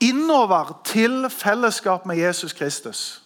innover 0.00 0.80
til 0.84 1.28
fellesskap 1.30 2.06
med 2.06 2.16
Jesus 2.16 2.52
Kristus. 2.52 3.22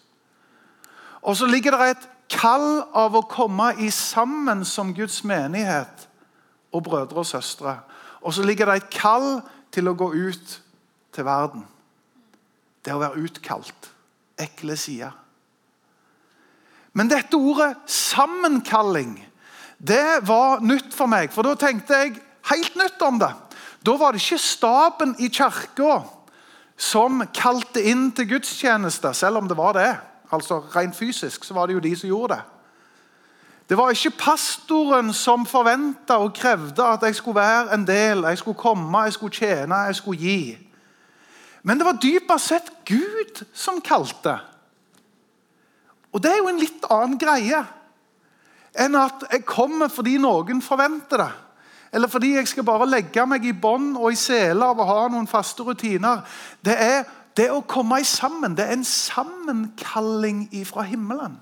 Og 1.22 1.36
så 1.36 1.46
ligger 1.46 1.70
det 1.70 1.90
et 1.90 2.08
kall 2.30 2.82
av 2.94 3.14
å 3.14 3.26
komme 3.28 3.74
i 3.78 3.90
sammen 3.90 4.64
som 4.64 4.94
Guds 4.94 5.24
menighet 5.24 6.05
og 6.72 6.84
brødre 6.84 7.22
og 7.22 7.26
søstre. 7.26 7.78
Og 8.20 8.34
så 8.34 8.42
ligger 8.42 8.66
det 8.66 8.76
et 8.76 8.90
kall 8.90 9.40
til 9.72 9.88
å 9.88 9.96
gå 9.96 10.10
ut 10.14 10.56
til 11.14 11.24
verden. 11.26 11.64
Det 12.84 12.94
å 12.94 13.02
være 13.02 13.22
utkalt. 13.26 13.90
Ekle 14.38 14.76
sider. 14.76 15.14
Men 16.92 17.10
dette 17.10 17.36
ordet 17.36 17.76
'sammenkalling' 17.86 19.24
det 19.78 20.26
var 20.28 20.60
nytt 20.60 20.94
for 20.94 21.06
meg. 21.06 21.32
For 21.32 21.42
da 21.42 21.54
tenkte 21.54 21.94
jeg 21.94 22.20
helt 22.50 22.76
nytt 22.76 23.02
om 23.02 23.18
det. 23.18 23.32
Da 23.84 23.96
var 23.96 24.12
det 24.12 24.22
ikke 24.22 24.38
staben 24.38 25.14
i 25.18 25.28
kirka 25.28 26.02
som 26.76 27.22
kalte 27.34 27.82
inn 27.82 28.10
til 28.12 28.28
gudstjeneste, 28.28 29.14
selv 29.14 29.36
om 29.36 29.48
det 29.48 29.56
var 29.56 29.72
det. 29.72 29.96
Altså 30.32 30.62
Rent 30.74 30.96
fysisk 30.96 31.44
så 31.44 31.54
var 31.54 31.66
det 31.66 31.74
jo 31.76 31.84
de 31.84 31.96
som 31.96 32.08
gjorde 32.08 32.34
det. 32.34 32.42
Det 33.68 33.76
var 33.78 33.90
ikke 33.90 34.14
pastoren 34.18 35.10
som 35.14 35.46
forventa 35.46 36.20
og 36.22 36.34
krevde 36.38 36.84
at 36.86 37.02
jeg 37.02 37.16
skulle 37.18 37.40
være 37.40 37.74
en 37.74 37.86
del, 37.86 38.22
jeg 38.22 38.38
skulle 38.38 38.58
komme, 38.58 39.00
jeg 39.08 39.16
skulle 39.16 39.34
tjene, 39.34 39.74
jeg 39.88 39.96
skulle 39.96 40.20
gi. 40.20 40.58
Men 41.66 41.78
det 41.78 41.86
var 41.86 41.98
dypest 41.98 42.46
sett 42.46 42.70
Gud 42.86 43.42
som 43.54 43.80
kalte. 43.82 44.36
Og 46.14 46.22
det 46.22 46.30
er 46.30 46.38
jo 46.38 46.52
en 46.52 46.62
litt 46.62 46.86
annen 46.90 47.18
greie 47.18 47.64
enn 48.76 48.94
at 49.00 49.24
jeg 49.32 49.42
kommer 49.48 49.90
fordi 49.90 50.14
noen 50.22 50.62
forventer 50.62 51.24
det. 51.24 51.32
Eller 51.96 52.10
fordi 52.12 52.34
jeg 52.36 52.48
skal 52.50 52.66
bare 52.66 52.86
legge 52.86 53.24
meg 53.26 53.44
i 53.46 53.54
bånd 53.56 53.96
og 53.96 54.12
i 54.12 54.20
sele 54.20 54.62
av 54.62 54.78
å 54.78 54.86
ha 54.86 55.00
noen 55.10 55.26
faste 55.30 55.64
rutiner. 55.66 56.22
Det 56.62 56.76
er 56.76 57.02
det 57.36 57.48
å 57.52 57.64
komme 57.68 57.98
sammen. 58.04 58.54
Det 58.56 58.66
er 58.66 58.76
en 58.76 58.86
sammenkalling 58.86 60.46
fra 60.68 60.84
himmelen. 60.86 61.38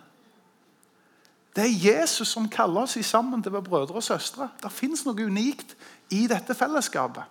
Det 1.55 1.65
er 1.65 1.93
Jesus 1.95 2.29
som 2.35 2.49
kaller 2.51 2.83
oss 2.83 2.99
sammen 3.07 3.43
til 3.43 3.53
å 3.53 3.59
være 3.61 3.69
brødre 3.69 4.01
og 4.01 4.03
søstre. 4.03 4.49
Det 4.63 4.73
fins 4.75 5.05
noe 5.07 5.27
unikt 5.27 5.77
i 6.11 6.27
dette 6.31 6.55
fellesskapet. 6.55 7.23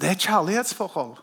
Det 0.00 0.10
er 0.10 0.20
kjærlighetsforhold. 0.20 1.16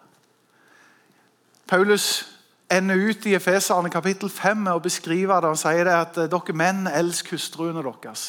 Paulus 1.67 2.25
ender 2.71 3.09
ut 3.09 3.25
i 3.25 3.35
Efeserne 3.37 3.89
kapittel 3.93 4.29
5 4.29 4.57
med 4.57 4.73
å 4.73 4.83
beskrive 4.83 5.37
det. 5.37 5.51
Han 5.53 5.59
sier 5.59 5.85
det 5.87 5.95
at 5.95 6.19
dere 6.31 6.57
menn 6.57 6.89
elsker 6.89 7.37
hustruene 7.37 7.83
deres. 7.85 8.27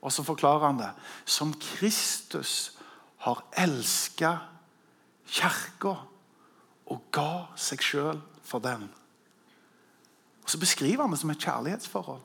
Og 0.00 0.12
så 0.14 0.24
forklarer 0.24 0.66
han 0.66 0.80
det. 0.80 0.90
Som 1.24 1.52
Kristus 1.60 2.78
har 3.26 3.42
elska 3.58 4.36
kirka 5.28 5.96
og 6.88 7.02
ga 7.12 7.48
seg 7.58 7.82
sjøl 7.84 8.22
for 8.46 8.64
den. 8.64 8.88
Og 10.48 10.52
Så 10.52 10.58
beskriver 10.58 11.02
han 11.02 11.10
det 11.10 11.18
som 11.18 11.30
et 11.30 11.38
kjærlighetsforhold. 11.38 12.20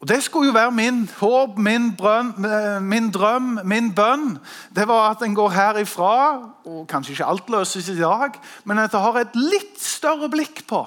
Og 0.00 0.08
Det 0.08 0.22
skulle 0.22 0.46
jo 0.46 0.52
være 0.52 0.70
min 0.70 1.08
håp, 1.08 1.58
min, 1.58 1.96
brønn, 1.96 2.34
min 2.82 3.10
drøm, 3.10 3.58
min 3.64 3.94
bønn. 3.94 4.38
Det 4.74 4.88
var 4.88 5.10
at 5.10 5.22
en 5.22 5.34
går 5.34 5.50
herifra, 5.50 6.50
og 6.64 6.88
kanskje 6.88 7.12
ikke 7.12 7.24
alt 7.24 7.50
løses 7.50 7.88
i 7.88 7.98
dag, 7.98 8.30
men 8.64 8.78
at 8.78 8.94
en 8.94 9.00
har 9.00 9.20
et 9.20 9.38
litt 9.38 9.78
større 9.78 10.28
blikk 10.28 10.66
på 10.66 10.82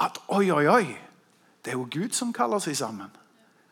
at 0.00 0.20
oi, 0.28 0.50
oi, 0.50 0.66
oi, 0.68 0.84
det 1.64 1.72
er 1.72 1.78
jo 1.78 1.88
Gud 1.92 2.12
som 2.12 2.32
kaller 2.32 2.60
seg 2.60 2.76
sammen. 2.76 3.08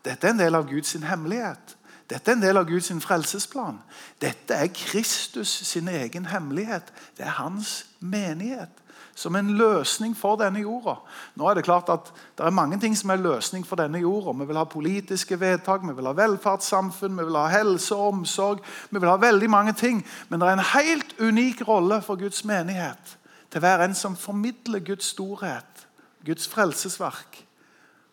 Dette 0.04 0.26
er 0.26 0.30
en 0.30 0.40
del 0.40 0.54
av 0.54 0.68
Guds 0.72 0.92
hemmelighet. 0.92 1.76
Dette 2.08 2.30
er 2.30 2.36
en 2.36 2.48
del 2.48 2.56
av 2.56 2.64
Guds 2.64 2.92
frelsesplan. 3.04 3.76
Dette 4.20 4.54
er 4.56 4.72
Kristus 4.72 5.48
sin 5.48 5.88
egen 5.88 6.26
hemmelighet. 6.26 6.92
Det 7.16 7.26
er 7.26 7.40
hans 7.44 7.86
menighet 8.00 8.88
som 9.18 9.34
en 9.34 9.50
løsning 9.58 10.12
for 10.16 10.38
denne 10.38 10.60
jorda. 10.62 10.94
Nå 11.34 11.48
er 11.48 11.54
Det 11.54 11.64
klart 11.64 11.88
at 11.90 12.12
det 12.38 12.46
er 12.46 12.54
mange 12.54 12.78
ting 12.78 12.94
som 12.96 13.10
er 13.10 13.16
løsning 13.16 13.66
for 13.66 13.76
denne 13.76 13.98
jorda. 13.98 14.32
Vi 14.38 14.46
vil 14.46 14.56
ha 14.56 14.64
politiske 14.64 15.40
vedtak, 15.40 15.82
vi 15.82 15.94
vil 15.94 16.06
ha 16.06 16.12
velferdssamfunn, 16.12 17.18
vi 17.18 17.25
vil 17.25 17.37
ha 17.37 17.48
helse 17.50 17.94
og 17.94 18.12
omsorg. 18.12 18.62
Vi 18.90 18.98
vil 18.98 19.08
ha 19.08 19.16
veldig 19.16 19.50
mange 19.50 19.72
ting. 19.72 20.04
Men 20.28 20.40
det 20.40 20.48
er 20.48 20.52
en 20.52 20.70
helt 20.75 21.14
unik 21.18 21.64
rolle 21.68 22.02
for 22.02 22.16
Guds 22.16 22.44
menighet. 22.44 23.18
Til 23.50 23.60
hver 23.60 23.82
en 23.82 23.94
som 23.94 24.16
formidler 24.16 24.78
Guds 24.78 25.04
storhet, 25.04 25.88
Guds 26.25 26.48
frelsesverk. 26.48 27.44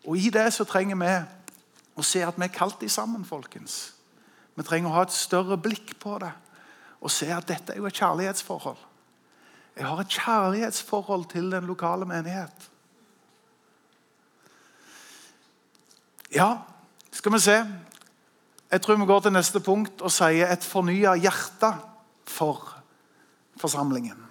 Og 0.06 0.18
I 0.18 0.30
det 0.30 0.52
så 0.52 0.64
trenger 0.64 0.96
vi 0.96 1.12
å 1.96 2.02
se 2.02 2.24
at 2.24 2.34
vi 2.36 2.48
er 2.48 2.54
kalt 2.54 2.82
i 2.82 2.90
sammen, 2.90 3.24
folkens. 3.24 3.92
Vi 4.56 4.66
trenger 4.66 4.90
å 4.90 4.98
ha 4.98 5.06
et 5.06 5.14
større 5.14 5.58
blikk 5.58 5.98
på 6.02 6.18
det 6.18 6.32
og 6.96 7.12
se 7.12 7.28
at 7.30 7.46
dette 7.46 7.74
er 7.74 7.78
jo 7.78 7.86
et 7.86 7.94
kjærlighetsforhold. 7.94 8.85
Jeg 9.76 9.84
har 9.86 10.00
et 10.00 10.14
kjærlighetsforhold 10.16 11.26
til 11.32 11.50
den 11.52 11.66
lokale 11.68 12.08
menighet. 12.08 12.70
Ja, 16.32 16.56
skal 17.12 17.32
vi 17.32 17.40
se. 17.44 17.56
Jeg 18.70 18.82
tror 18.82 18.96
vi 18.96 19.06
går 19.06 19.20
til 19.20 19.34
neste 19.36 19.60
punkt 19.60 20.00
og 20.02 20.10
sier 20.10 20.48
et 20.50 20.64
fornya 20.64 21.12
hjerte 21.20 21.70
for 22.26 22.72
forsamlingen. 23.60 24.26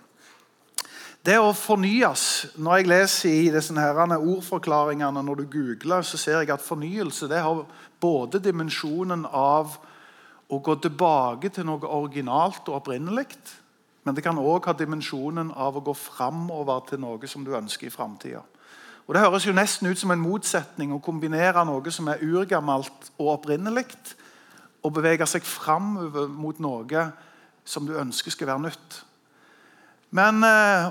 Det 1.26 1.40
å 1.42 1.54
fornyes 1.58 2.46
Når 2.62 2.78
jeg 2.78 2.88
leser 2.88 3.30
i 3.30 3.50
disse 3.50 3.74
ordforklaringene, 3.74 5.24
når 5.24 5.36
du 5.36 5.46
googler, 5.46 6.02
så 6.02 6.18
ser 6.18 6.40
jeg 6.42 6.52
at 6.54 6.62
fornyelse 6.62 7.28
har 7.30 7.66
både 8.00 8.40
dimensjonen 8.40 9.26
av 9.26 9.78
å 10.50 10.60
gå 10.60 10.76
tilbake 10.76 11.50
til 11.50 11.66
noe 11.66 11.88
originalt 11.88 12.68
og 12.70 12.82
opprinnelig, 12.82 13.26
men 14.06 14.14
det 14.14 14.22
kan 14.22 14.38
òg 14.38 14.68
ha 14.70 14.76
dimensjonen 14.78 15.50
av 15.58 15.80
å 15.80 15.84
gå 15.84 15.94
framover 15.98 16.84
til 16.92 17.02
noe 17.02 17.30
som 17.30 17.46
du 17.46 17.56
ønsker 17.58 17.90
i 17.90 17.94
framtida. 17.94 18.44
Det 19.06 19.22
høres 19.22 19.46
jo 19.46 19.54
nesten 19.54 19.90
ut 19.90 20.00
som 20.02 20.14
en 20.14 20.22
motsetning 20.22 20.94
å 20.94 21.02
kombinere 21.04 21.62
noe 21.66 21.92
som 21.94 22.08
er 22.10 22.22
urgammelt 22.26 23.12
og 23.18 23.36
opprinnelig, 23.36 23.86
og 24.86 24.94
bevege 24.94 25.26
seg 25.30 25.46
framover 25.46 26.30
mot 26.30 26.58
noe 26.62 27.08
som 27.66 27.86
du 27.86 27.96
ønsker 27.98 28.34
skal 28.34 28.52
være 28.52 28.68
nytt. 28.68 28.98
Men 30.14 30.46
eh, 30.46 30.90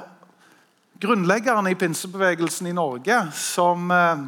grunnleggeren 1.03 1.71
i 1.71 1.77
pinsebevegelsen 1.79 2.71
i 2.71 2.75
Norge, 2.75 3.21
som 3.39 3.91
eh, 3.95 4.25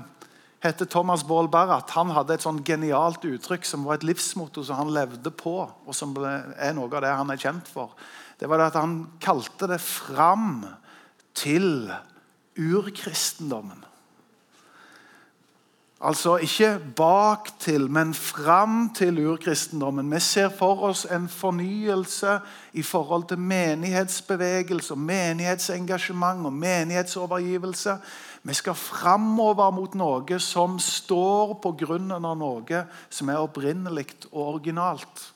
heter 0.62 0.90
Thomas 0.90 1.26
Baal 1.26 1.50
Barrat, 1.50 1.90
han 1.98 2.14
hadde 2.14 2.38
et 2.38 2.46
sånn 2.46 2.62
genialt 2.66 3.26
uttrykk 3.26 3.66
som 3.66 3.86
var 3.86 3.98
et 3.98 4.06
livsmotto 4.06 4.62
som 4.66 4.78
han 4.78 4.94
levde 4.94 5.34
på, 5.34 5.58
og 5.66 5.94
som 5.94 6.14
er 6.22 6.74
noe 6.78 6.90
av 6.90 7.02
det 7.02 7.18
han 7.18 7.34
er 7.34 7.42
kjent 7.42 7.70
for 7.70 7.98
det 8.40 8.48
var 8.48 8.66
at 8.66 8.76
han 8.76 9.06
kalte 9.20 9.66
det 9.66 9.80
'fram 9.80 10.66
til 11.34 11.92
urkristendommen'. 12.58 13.86
Altså 16.00 16.36
ikke 16.36 16.78
bak 16.96 17.48
til, 17.58 17.90
men 17.90 18.14
fram 18.14 18.90
til 18.94 19.26
urkristendommen. 19.26 20.10
Vi 20.12 20.20
ser 20.20 20.48
for 20.48 20.82
oss 20.84 21.06
en 21.10 21.28
fornyelse 21.28 22.38
i 22.72 22.82
forhold 22.82 23.24
til 23.28 23.38
menighetsbevegelse, 23.38 24.96
menighetsengasjement 24.96 26.46
og 26.46 26.52
menighetsovergivelse. 26.52 27.96
Vi 28.42 28.54
skal 28.54 28.74
framover 28.74 29.70
mot 29.70 29.94
noe 29.94 30.38
som 30.38 30.76
står 30.78 31.56
på 31.62 31.72
grunnen 31.80 32.28
av 32.28 32.36
noe 32.36 32.84
som 33.10 33.32
er 33.32 33.40
opprinnelig 33.40 34.06
og 34.32 34.42
originalt. 34.42 35.32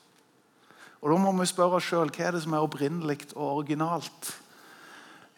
Og 1.01 1.09
Da 1.09 1.17
må 1.17 1.31
vi 1.39 1.45
spørre 1.49 1.79
oss 1.79 1.89
sjøl 1.89 2.11
hva 2.13 2.27
er 2.27 2.35
det 2.35 2.43
som 2.43 2.53
er 2.53 2.65
opprinnelig 2.65 3.31
og 3.35 3.55
originalt. 3.57 4.35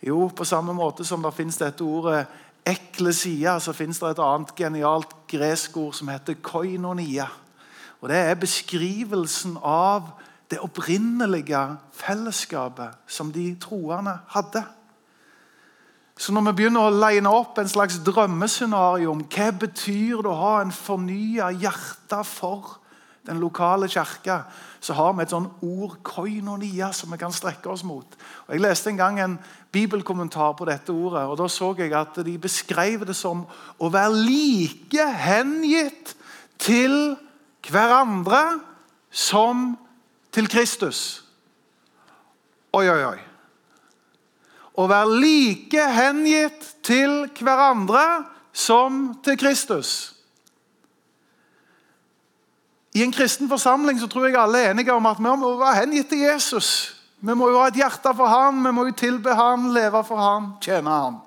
Jo, 0.04 0.28
på 0.28 0.44
samme 0.44 0.74
måte 0.76 1.06
som 1.08 1.24
det 1.24 1.34
fins 1.34 1.58
dette 1.58 1.84
ordet 1.84 2.26
eklesia, 2.68 3.60
så 3.60 3.72
fins 3.76 4.00
det 4.00 4.10
et 4.12 4.20
annet 4.24 4.52
genialt 4.56 5.16
gresk 5.32 5.78
ord 5.80 5.96
som 5.96 6.12
heter 6.12 6.36
koinonia. 6.44 7.30
Og 8.02 8.10
Det 8.10 8.18
er 8.18 8.36
beskrivelsen 8.36 9.58
av 9.64 10.12
det 10.52 10.60
opprinnelige 10.60 11.78
fellesskapet 11.96 13.00
som 13.08 13.32
de 13.32 13.56
troende 13.56 14.18
hadde. 14.28 14.64
Så 16.18 16.34
når 16.34 16.50
vi 16.50 16.56
begynner 16.58 16.86
å 16.86 16.94
line 16.94 17.30
opp 17.32 17.58
en 17.58 17.72
slags 17.72 17.98
drømmescenario 18.06 19.12
om 19.12 19.24
hva 19.24 19.50
betyr 19.64 20.22
det 20.22 20.30
å 20.30 20.42
ha 20.42 20.54
en 20.62 20.76
fornya 20.76 21.50
hjerte 21.56 22.20
for 22.28 22.83
den 23.24 23.40
lokale 23.40 23.88
kirka, 23.88 24.42
så 24.84 24.94
har 24.98 25.14
vi 25.16 25.24
et 25.24 25.32
sånn 25.32 25.48
ord 25.64 25.96
koinonia 26.04 26.92
som 26.96 27.12
vi 27.14 27.20
kan 27.22 27.32
strekke 27.32 27.70
oss 27.72 27.86
mot. 27.88 28.18
Og 28.48 28.52
jeg 28.52 28.64
leste 28.64 28.92
en 28.92 29.00
gang 29.00 29.20
en 29.24 29.38
bibelkommentar 29.74 30.58
på 30.60 30.68
dette 30.68 30.92
ordet, 30.92 31.24
og 31.28 31.38
da 31.40 31.48
så 31.48 31.72
jeg 31.78 31.94
at 31.96 32.20
de 32.26 32.36
beskrev 32.38 33.06
det 33.08 33.16
som 33.16 33.46
å 33.80 33.92
være 33.94 34.20
like 34.28 35.08
hengitt 35.24 36.16
til 36.60 37.16
hverandre 37.72 38.60
som 39.10 39.74
til 40.34 40.50
Kristus. 40.52 41.24
Oi, 42.74 42.88
oi, 42.90 43.04
oi. 43.06 43.20
Å 44.74 44.88
være 44.90 45.20
like 45.22 45.90
hengitt 45.94 46.66
til 46.84 47.28
hverandre 47.40 48.26
som 48.54 49.14
til 49.24 49.38
Kristus. 49.38 50.13
I 52.94 53.02
en 53.04 53.12
kristen 53.12 53.50
forsamling 53.50 53.98
så 54.00 54.08
tror 54.08 54.28
jeg 54.28 54.38
alle 54.38 54.60
er 54.62 54.72
enige 54.72 54.94
om 54.94 55.06
at 55.10 55.18
vi 55.18 55.32
må 55.42 55.56
være 55.58 55.80
hengitt 55.82 56.12
til 56.12 56.28
Jesus. 56.28 56.68
Vi 57.24 57.34
må 57.34 57.50
jo 57.50 57.58
ha 57.62 57.72
et 57.72 57.80
hjerte 57.80 58.12
for 58.14 58.30
ham, 58.30 58.60
vi 58.66 58.72
må 58.76 58.86
jo 58.86 58.94
tilbe 58.98 59.34
ham, 59.34 59.72
leve 59.74 60.04
for 60.06 60.22
ham, 60.22 60.52
tjene 60.62 60.94
ham. 60.94 61.18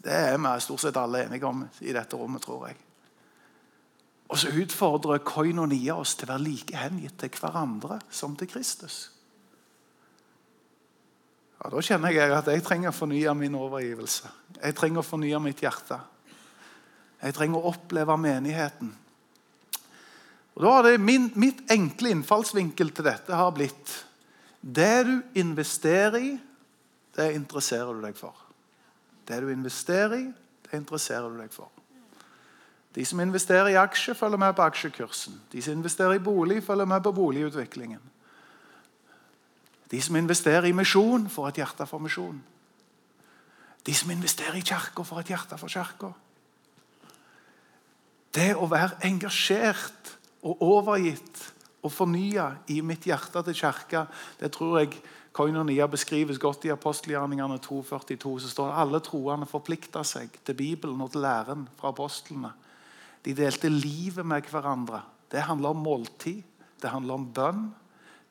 Det 0.00 0.14
er 0.14 0.38
vi 0.38 0.54
stort 0.62 0.80
sett 0.80 0.96
alle 0.96 1.26
enige 1.26 1.46
om 1.48 1.64
i 1.82 1.92
dette 1.92 2.16
rommet, 2.16 2.44
tror 2.46 2.68
jeg. 2.68 2.78
Og 4.30 4.38
så 4.38 4.50
utfordrer 4.62 5.22
koinonia 5.26 5.98
oss 6.00 6.16
til 6.16 6.30
å 6.30 6.32
være 6.32 6.46
like 6.46 6.78
hengitt 6.78 7.18
til 7.20 7.36
hverandre 7.36 8.00
som 8.10 8.36
til 8.38 8.48
Kristus. 8.50 9.10
Ja, 11.60 11.70
Da 11.70 11.82
kjenner 11.82 12.14
jeg 12.14 12.32
at 12.32 12.48
jeg 12.48 12.64
trenger 12.64 12.94
å 12.94 12.96
fornye 12.96 13.34
min 13.34 13.54
overgivelse. 13.54 14.30
Jeg 14.62 14.74
trenger 14.74 15.02
å 15.02 15.06
fornye 15.06 15.40
mitt 15.42 15.60
hjerte. 15.60 15.98
Jeg 17.22 17.34
trenger 17.34 17.60
å 17.60 17.74
oppleve 17.74 18.16
menigheten 18.16 18.94
og 20.56 20.64
da 20.64 20.72
har 20.72 20.86
det 20.86 21.00
min, 21.00 21.28
Mitt 21.36 21.60
enkle 21.70 22.14
innfallsvinkel 22.14 22.90
til 22.96 23.04
dette 23.04 23.36
har 23.36 23.52
blitt 23.52 23.92
Det 24.60 25.04
du 25.06 25.16
investerer 25.38 26.16
i, 26.18 26.32
det 27.16 27.32
interesserer 27.36 27.94
du 27.94 28.00
deg 28.02 28.16
for. 28.18 28.34
Det 29.28 29.38
du 29.40 29.50
investerer 29.52 30.16
i, 30.16 30.26
det 30.66 30.80
interesserer 30.80 31.30
du 31.30 31.38
deg 31.38 31.52
for. 31.54 31.70
De 32.96 33.04
som 33.04 33.20
investerer 33.20 33.74
i 33.74 33.78
aksjer, 33.78 34.16
følger 34.16 34.40
med 34.40 34.56
på 34.56 34.64
aksjekursen. 34.64 35.36
De 35.52 35.62
som 35.62 35.76
investerer 35.76 36.16
i 36.16 36.24
bolig, 36.24 36.62
følger 36.64 36.88
med 36.88 37.02
på 37.04 37.12
boligutviklingen. 37.12 38.00
De 39.90 40.02
som 40.02 40.16
investerer 40.16 40.66
i 40.66 40.72
misjon, 40.72 41.28
får 41.30 41.48
et 41.48 41.60
hjerte 41.62 41.86
for 41.86 42.02
misjon. 42.02 42.40
De 43.86 43.94
som 43.94 44.10
investerer 44.10 44.56
i 44.58 44.64
kirka, 44.64 45.04
får 45.04 45.20
et 45.20 45.34
hjerte 45.34 45.58
for 45.60 45.70
kirka. 45.70 46.10
Det 48.34 48.54
å 48.56 48.66
være 48.66 48.98
engasjert 49.06 50.15
og 50.44 50.62
overgitt 50.62 51.42
og 51.86 51.92
fornya 51.92 52.50
i 52.72 52.80
mitt 52.84 53.06
hjerte 53.06 53.42
til 53.46 53.56
kirka, 53.56 54.06
det 54.40 54.50
tror 54.54 54.80
jeg 54.80 54.98
Koinonia 55.36 55.84
beskrives 55.90 56.38
godt 56.40 56.64
i 56.64 56.72
apostelgjerningene 56.72 57.58
2.42. 57.60 58.38
Så 58.40 58.50
står 58.50 58.70
det 58.70 58.78
alle 58.80 59.00
troende 59.04 59.48
forplikta 59.48 60.00
seg 60.06 60.32
til 60.46 60.56
Bibelen 60.56 61.02
og 61.04 61.12
til 61.12 61.26
læren 61.26 61.66
fra 61.76 61.92
apostlene. 61.92 62.54
De 63.24 63.34
delte 63.36 63.68
livet 63.68 64.24
med 64.24 64.48
hverandre. 64.48 65.02
Det 65.28 65.44
handler 65.44 65.74
om 65.74 65.82
måltid, 65.84 66.40
det 66.80 66.92
handler 66.92 67.18
om 67.18 67.26
bønn. 67.36 67.66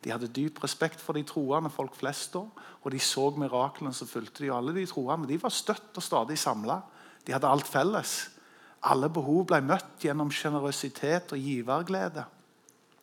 De 0.02 0.12
hadde 0.13 0.32
dyp 0.34 0.63
respekt 0.63 1.02
for 1.02 1.18
de 1.18 1.24
troende, 1.26 1.70
folk 1.74 1.96
flest 1.98 2.36
og 2.38 2.91
de 2.94 3.00
så 3.02 3.28
miraklene 3.38 3.94
som 3.94 4.10
fulgte 4.10 4.44
de. 4.44 4.54
Alle 4.54 4.74
de 4.74 4.86
troende 4.89 5.30
de 5.30 5.38
var 5.41 5.54
støtt 5.54 5.98
og 5.98 6.06
stadig 6.06 6.38
samla. 6.41 6.80
De 7.26 7.34
hadde 7.34 7.50
alt 7.50 7.70
felles. 7.70 8.18
Alle 8.86 9.10
behov 9.10 9.48
ble 9.50 9.62
møtt 9.65 10.04
gjennom 10.04 10.32
sjenerøsitet 10.34 11.34
og 11.34 11.41
giverglede. 11.41 12.26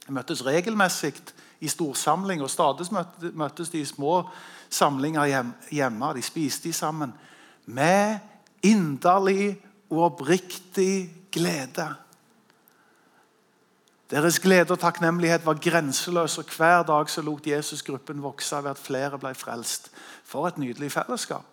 De 0.07 0.14
møttes 0.14 0.45
regelmessig 0.47 1.14
i 1.62 1.71
storsamling, 1.71 2.42
og 2.42 2.51
stadig 2.51 2.87
møttes 3.38 3.71
de 3.71 3.83
i 3.83 3.87
små 3.87 4.23
samlinger 4.71 5.53
hjemme. 5.71 6.12
De 6.14 6.23
spiste 6.23 6.73
sammen 6.73 7.12
med 7.66 8.18
inderlig 8.62 9.57
og 9.90 10.07
oppriktig 10.12 11.29
glede 11.33 11.90
Deres 14.12 14.37
glede 14.45 14.75
og 14.75 14.81
takknemlighet 14.83 15.47
var 15.47 15.57
grenseløs, 15.57 16.35
og 16.38 16.51
hver 16.57 16.83
dag 16.85 17.09
så 17.09 17.23
lot 17.25 17.47
Jesus 17.47 17.83
gruppen 17.83 18.21
vokse 18.23 18.59
ved 18.61 18.71
at 18.71 18.79
flere 18.81 19.18
ble 19.18 19.33
frelst. 19.35 19.88
For 20.25 20.47
et 20.47 20.59
nydelig 20.61 20.92
fellesskap. 20.92 21.52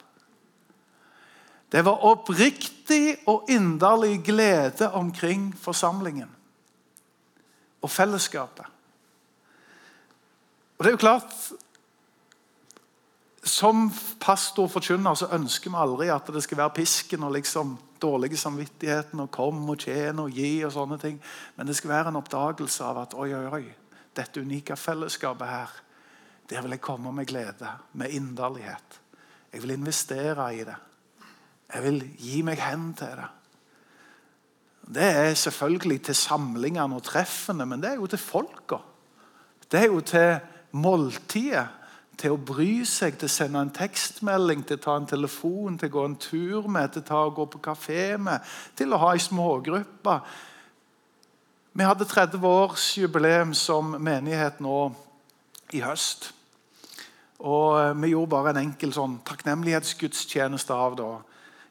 Det 1.70 1.86
var 1.86 2.06
oppriktig 2.06 3.18
og 3.30 3.46
inderlig 3.50 4.24
glede 4.26 4.92
omkring 4.92 5.52
forsamlingen 5.58 6.30
og 7.82 7.90
fellesskapet. 7.90 8.66
Og 10.78 10.84
det 10.86 10.92
er 10.92 10.98
jo 10.98 11.08
klart 11.08 11.34
Som 13.44 13.88
pastor 14.22 14.68
og 14.68 14.72
forkynner 14.72 15.16
så 15.16 15.30
ønsker 15.34 15.72
vi 15.72 15.80
aldri 15.80 16.10
at 16.12 16.28
det 16.28 16.42
skal 16.44 16.58
være 16.60 16.74
pisken 16.76 17.24
og 17.24 17.32
liksom 17.34 17.78
dårlige 18.02 18.38
samvittigheten 18.38 19.20
og 19.24 19.32
kom 19.32 19.64
og 19.70 19.80
tjen 19.80 20.20
og 20.20 20.36
gi 20.36 20.60
og 20.68 20.74
sånne 20.76 20.98
ting. 21.00 21.16
Men 21.56 21.68
det 21.68 21.78
skal 21.80 21.90
være 21.90 22.12
en 22.12 22.20
oppdagelse 22.20 22.84
av 22.84 23.00
at 23.02 23.16
oi, 23.16 23.32
oi, 23.34 23.46
oi, 23.48 23.64
dette 24.16 24.44
unike 24.44 24.76
fellesskapet 24.76 25.48
her, 25.50 25.72
der 26.52 26.62
vil 26.62 26.76
jeg 26.76 26.84
komme 26.84 27.16
med 27.16 27.32
glede, 27.32 27.72
med 27.94 28.12
inderlighet. 28.12 29.00
Jeg 29.54 29.64
vil 29.64 29.78
investere 29.80 30.52
i 30.56 30.64
det. 30.68 30.78
Jeg 31.74 31.84
vil 31.86 32.00
gi 32.18 32.42
meg 32.46 32.62
hen 32.64 32.94
til 32.98 33.20
det. 33.20 33.28
Det 34.90 35.06
er 35.06 35.34
selvfølgelig 35.38 36.02
til 36.08 36.16
samlingene 36.18 36.98
og 36.98 37.04
treffene, 37.06 37.66
men 37.66 37.82
det 37.82 37.92
er 37.92 38.00
jo 38.00 38.08
til 38.10 38.22
folka. 38.22 38.80
Det 39.72 39.84
er 39.84 39.86
jo 39.86 40.00
til 40.02 40.40
måltidet. 40.72 41.68
Til 42.20 42.34
å 42.36 42.40
bry 42.44 42.82
seg, 42.84 43.16
til 43.16 43.30
å 43.30 43.32
sende 43.32 43.62
en 43.64 43.70
tekstmelding, 43.72 44.66
til 44.68 44.76
å 44.76 44.82
ta 44.84 44.96
en 45.00 45.06
telefon, 45.08 45.78
til 45.80 45.88
å 45.88 45.94
gå 45.94 46.02
en 46.04 46.18
tur 46.20 46.66
med, 46.68 46.92
til 46.92 47.16
å 47.16 47.30
gå 47.32 47.46
på 47.48 47.62
kafé 47.64 48.18
med, 48.20 48.44
til 48.76 48.92
å 48.92 49.00
ha 49.00 49.14
ei 49.16 49.22
smågruppe. 49.24 50.18
Vi 51.80 51.88
hadde 51.88 52.10
30-årsjubileum 52.12 53.54
som 53.56 53.96
menighet 54.04 54.60
nå 54.60 54.90
i 55.72 55.80
høst. 55.86 56.34
Og 57.40 57.96
Vi 58.02 58.12
gjorde 58.12 58.34
bare 58.34 58.52
en 58.52 58.66
enkel 58.66 58.92
sånn 58.92 59.22
takknemlighetsgudstjeneste 59.24 60.76
av 60.76 61.00
det. 61.00 61.12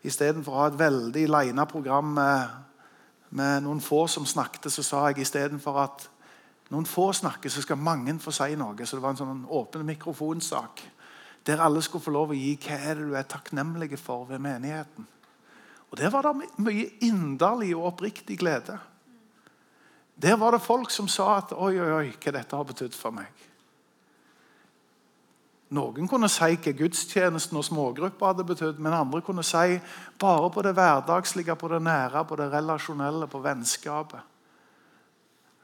Istedenfor 0.09 0.55
å 0.55 0.63
ha 0.63 0.69
et 0.71 0.79
veldig 0.81 1.25
lina 1.31 1.67
program 1.69 2.15
med, 2.17 2.55
med, 3.31 3.65
noen 3.67 3.83
få 3.85 4.07
som 4.11 4.27
snakket, 4.27 4.71
så 4.73 4.85
sa 4.85 5.03
jeg 5.09 5.25
istedenfor 5.27 5.81
at 5.83 6.07
noen 6.73 6.89
få 6.89 7.11
snakker, 7.17 7.53
så 7.53 7.65
skal 7.65 7.81
mange 7.81 8.15
få 8.23 8.33
si 8.35 8.57
noe. 8.61 8.87
Så 8.87 8.97
det 8.97 9.05
var 9.05 9.15
en 9.15 9.21
sånn 9.21 9.45
åpen 9.45 9.87
mikrofonsak. 9.89 10.83
Der 11.49 11.63
alle 11.65 11.81
skulle 11.85 12.05
få 12.05 12.13
lov 12.13 12.35
å 12.35 12.37
gi 12.37 12.57
hva 12.61 12.77
er 12.77 12.99
det 12.99 13.09
du 13.09 13.15
er 13.17 13.29
takknemlig 13.29 13.97
for 14.01 14.27
ved 14.29 14.43
menigheten. 14.45 15.07
Og 15.89 15.97
Der 15.97 16.11
var 16.13 16.27
det 16.27 16.51
mye 16.61 16.91
inderlig 17.01 17.73
og 17.77 17.87
oppriktig 17.95 18.37
glede. 18.39 18.77
Der 20.23 20.37
var 20.37 20.53
det 20.53 20.61
folk 20.61 20.91
som 20.91 21.09
sa 21.09 21.39
at 21.39 21.53
oi, 21.53 21.79
oi, 21.81 21.93
oi, 21.95 22.09
hva 22.13 22.35
dette 22.35 22.57
har 22.57 22.67
betydd 22.69 22.97
for 22.97 23.15
meg. 23.15 23.48
Noen 25.77 26.09
kunne 26.09 26.31
si 26.33 26.55
hva 26.57 26.73
gudstjenesten 26.73 27.59
og 27.61 27.67
smågrupper 27.67 28.31
hadde 28.31 28.47
betydd, 28.49 28.79
men 28.81 28.95
andre 28.97 29.21
kunne 29.25 29.45
si 29.45 29.77
bare 30.21 30.49
på 30.51 30.63
det 30.65 30.73
hverdagslige, 30.79 31.57
på 31.61 31.69
det 31.69 31.83
nære, 31.85 32.25
på 32.25 32.39
det 32.41 32.47
relasjonelle, 32.53 33.29
på 33.29 33.43
vennskapet. 33.45 34.23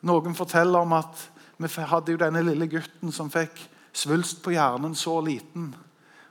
Noen 0.04 0.36
forteller 0.36 0.84
om 0.84 0.92
at 0.92 1.30
vi 1.56 1.68
hadde 1.88 2.12
jo 2.12 2.20
denne 2.20 2.42
lille 2.44 2.68
gutten 2.68 3.12
som 3.12 3.30
fikk 3.32 3.56
svulst 3.94 4.42
på 4.44 4.52
hjernen 4.52 4.94
så 4.94 5.16
liten. 5.24 5.70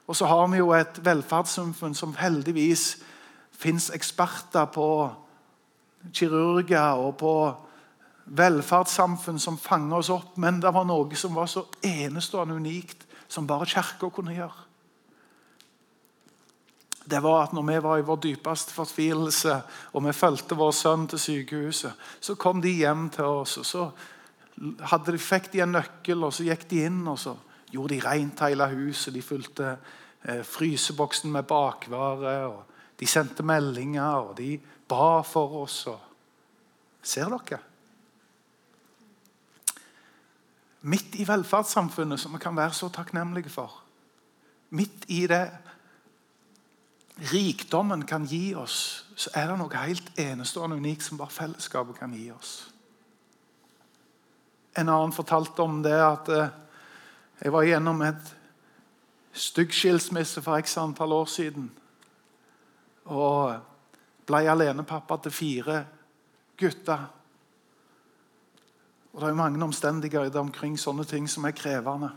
Og 0.06 0.16
så 0.16 0.28
har 0.30 0.46
vi 0.52 0.60
jo 0.60 0.74
et 0.76 1.00
velferdssamfunn 1.06 1.96
som 1.96 2.14
heldigvis 2.20 2.98
fins 3.58 3.90
eksperter 3.96 4.68
på 4.70 4.88
kirurger 6.14 7.00
og 7.00 7.16
på 7.18 7.34
velferdssamfunn 8.26 9.40
som 9.40 9.58
fanger 9.58 9.98
oss 9.98 10.12
opp. 10.14 10.38
Men 10.38 10.62
det 10.62 10.74
var 10.76 10.86
noe 10.86 11.18
som 11.18 11.34
var 11.34 11.50
så 11.50 11.66
enestående 11.82 12.60
unikt 12.60 13.08
som 13.34 13.50
bare 13.50 13.66
Kirka 13.70 14.10
kunne 14.14 14.36
gjøre. 14.36 14.70
Det 17.04 17.20
var 17.20 17.42
at 17.44 17.54
når 17.54 17.66
vi 17.68 17.78
var 17.84 18.00
i 18.00 18.06
vår 18.08 18.20
dypeste 18.24 18.72
fortvilelse 18.72 19.56
og 19.92 20.06
vi 20.06 20.14
fulgte 20.16 20.56
vår 20.56 20.72
sønn 20.78 21.08
til 21.12 21.20
sykehuset, 21.20 21.98
så 22.24 22.36
kom 22.40 22.62
de 22.64 22.72
hjem 22.78 23.10
til 23.12 23.42
oss. 23.42 23.58
og 23.60 23.66
Så 23.66 23.90
de, 24.56 25.18
fikk 25.20 25.52
de 25.52 25.64
en 25.66 25.76
nøkkel, 25.76 26.24
og 26.24 26.32
så 26.34 26.46
gikk 26.48 26.64
de 26.70 26.86
inn 26.88 27.02
og 27.08 27.20
så 27.20 27.36
gjorde 27.74 27.98
de 27.98 28.06
rent 28.06 28.46
hele 28.46 28.70
huset. 28.72 29.12
De 29.14 29.26
fulgte 29.26 29.74
eh, 29.74 30.44
fryseboksen 30.48 31.34
med 31.34 31.50
bakvare. 31.50 32.38
og 32.48 32.96
De 33.00 33.10
sendte 33.10 33.44
meldinger, 33.44 34.30
og 34.30 34.38
de 34.38 34.56
ba 34.88 35.22
for 35.28 35.64
oss. 35.66 35.82
Og... 35.92 36.00
Ser 37.04 37.34
dere? 37.34 37.60
Midt 40.84 41.16
i 41.16 41.28
velferdssamfunnet, 41.28 42.20
som 42.20 42.34
vi 42.36 42.42
kan 42.44 42.58
være 42.58 42.76
så 42.76 42.90
takknemlige 42.92 43.52
for. 43.52 43.80
Midt 44.76 45.06
i 45.08 45.24
det 45.28 45.46
rikdommen 47.32 48.06
kan 48.10 48.26
gi 48.26 48.56
oss, 48.58 49.06
så 49.16 49.30
er 49.38 49.48
det 49.48 49.58
noe 49.62 49.84
helt 49.86 50.10
enestående 50.20 50.80
unikt 50.82 51.06
som 51.06 51.20
bare 51.20 51.32
fellesskapet 51.32 52.00
kan 52.02 52.14
gi 52.18 52.28
oss. 52.34 52.54
En 54.76 54.90
annen 54.90 55.14
fortalte 55.14 55.62
om 55.62 55.84
det 55.86 56.00
at 56.02 56.30
eh, 56.34 56.54
jeg 57.44 57.54
var 57.54 57.68
gjennom 57.68 58.02
et 58.02 58.32
stygg 59.34 59.74
skilsmisse 59.74 60.42
for 60.42 60.58
x 60.58 60.78
antall 60.82 61.14
år 61.14 61.30
siden. 61.30 61.70
Og 63.06 63.54
ble 64.26 64.42
alenepappa 64.50 65.18
til 65.22 65.36
fire 65.36 65.84
gutter. 66.58 67.06
Og 69.14 69.22
Det 69.22 69.30
er 69.30 69.38
mange 69.38 69.64
omstendigheter 69.64 70.40
omkring 70.40 70.78
sånne 70.80 71.06
ting 71.06 71.30
som 71.30 71.46
er 71.46 71.54
krevende. 71.56 72.10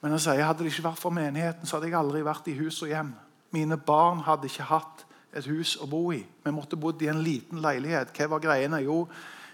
Men 0.00 0.16
jeg 0.16 0.24
sier, 0.24 0.44
hadde 0.44 0.64
det 0.64 0.72
ikke 0.72 0.88
vært 0.88 0.98
for 0.98 1.14
menigheten, 1.14 1.66
så 1.66 1.76
hadde 1.76 1.90
jeg 1.90 1.98
aldri 1.98 2.24
vært 2.24 2.48
i 2.48 2.56
hus 2.58 2.80
og 2.82 2.88
hjem. 2.88 3.12
Mine 3.52 3.76
barn 3.76 4.24
hadde 4.26 4.48
ikke 4.48 4.66
hatt 4.70 5.04
et 5.32 5.46
hus 5.46 5.76
å 5.80 5.86
bo 5.86 6.10
i. 6.12 6.22
Vi 6.44 6.52
måtte 6.52 6.76
bodd 6.80 7.02
i 7.04 7.10
en 7.12 7.22
liten 7.22 7.60
leilighet. 7.62 8.10
Hva 8.16 8.28
var 8.32 8.42
greiene? 8.42 8.80
Jo, 8.82 9.04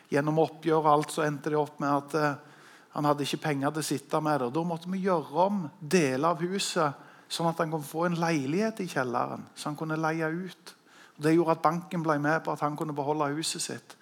Gjennom 0.09 0.41
oppgjør 0.41 0.81
og 0.81 0.93
alt 0.93 1.13
så 1.13 1.25
endte 1.27 1.53
det 1.53 1.59
opp 1.61 1.81
med 1.83 1.91
at 1.93 2.15
uh, 2.17 2.63
han 2.95 3.09
hadde 3.09 3.27
ikke 3.27 3.43
penger 3.43 3.75
til 3.75 3.85
å 3.85 3.89
sitte 3.91 4.21
med 4.25 4.41
det. 4.41 4.49
Da 4.57 4.65
måtte 4.65 4.89
vi 4.93 5.03
gjøre 5.05 5.45
om 5.45 5.67
deler 5.81 6.31
av 6.31 6.41
huset 6.41 7.05
sånn 7.29 7.51
at 7.51 7.61
han 7.61 7.73
kunne 7.75 7.85
få 7.85 8.07
en 8.07 8.17
leilighet 8.17 8.81
i 8.81 8.89
kjelleren. 8.89 9.45
Så 9.53 9.69
han 9.69 9.77
kunne 9.77 10.01
leie 10.01 10.31
ut. 10.33 10.73
Det 11.19 11.35
gjorde 11.35 11.59
at 11.59 11.65
banken 11.67 12.05
ble 12.07 12.17
med 12.25 12.41
på 12.45 12.55
at 12.55 12.65
han 12.65 12.79
kunne 12.79 12.97
beholde 12.97 13.29
huset 13.37 13.65
sitt. 13.65 13.97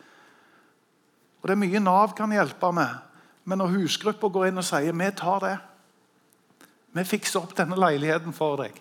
Og 1.47 1.51
Det 1.51 1.55
er 1.55 1.63
mye 1.63 1.79
Nav 1.79 2.11
kan 2.19 2.33
hjelpe 2.35 2.73
med. 2.75 2.95
Men 3.47 3.61
når 3.63 3.77
husgruppa 3.77 4.27
går 4.35 4.49
inn 4.49 4.59
og 4.59 4.65
sier 4.67 4.97
vi 4.99 5.11
tar 5.15 5.45
det 5.45 5.53
Vi 6.97 7.05
fikser 7.07 7.39
opp 7.39 7.53
denne 7.55 7.77
leiligheten 7.79 8.35
for 8.35 8.57
deg. 8.59 8.75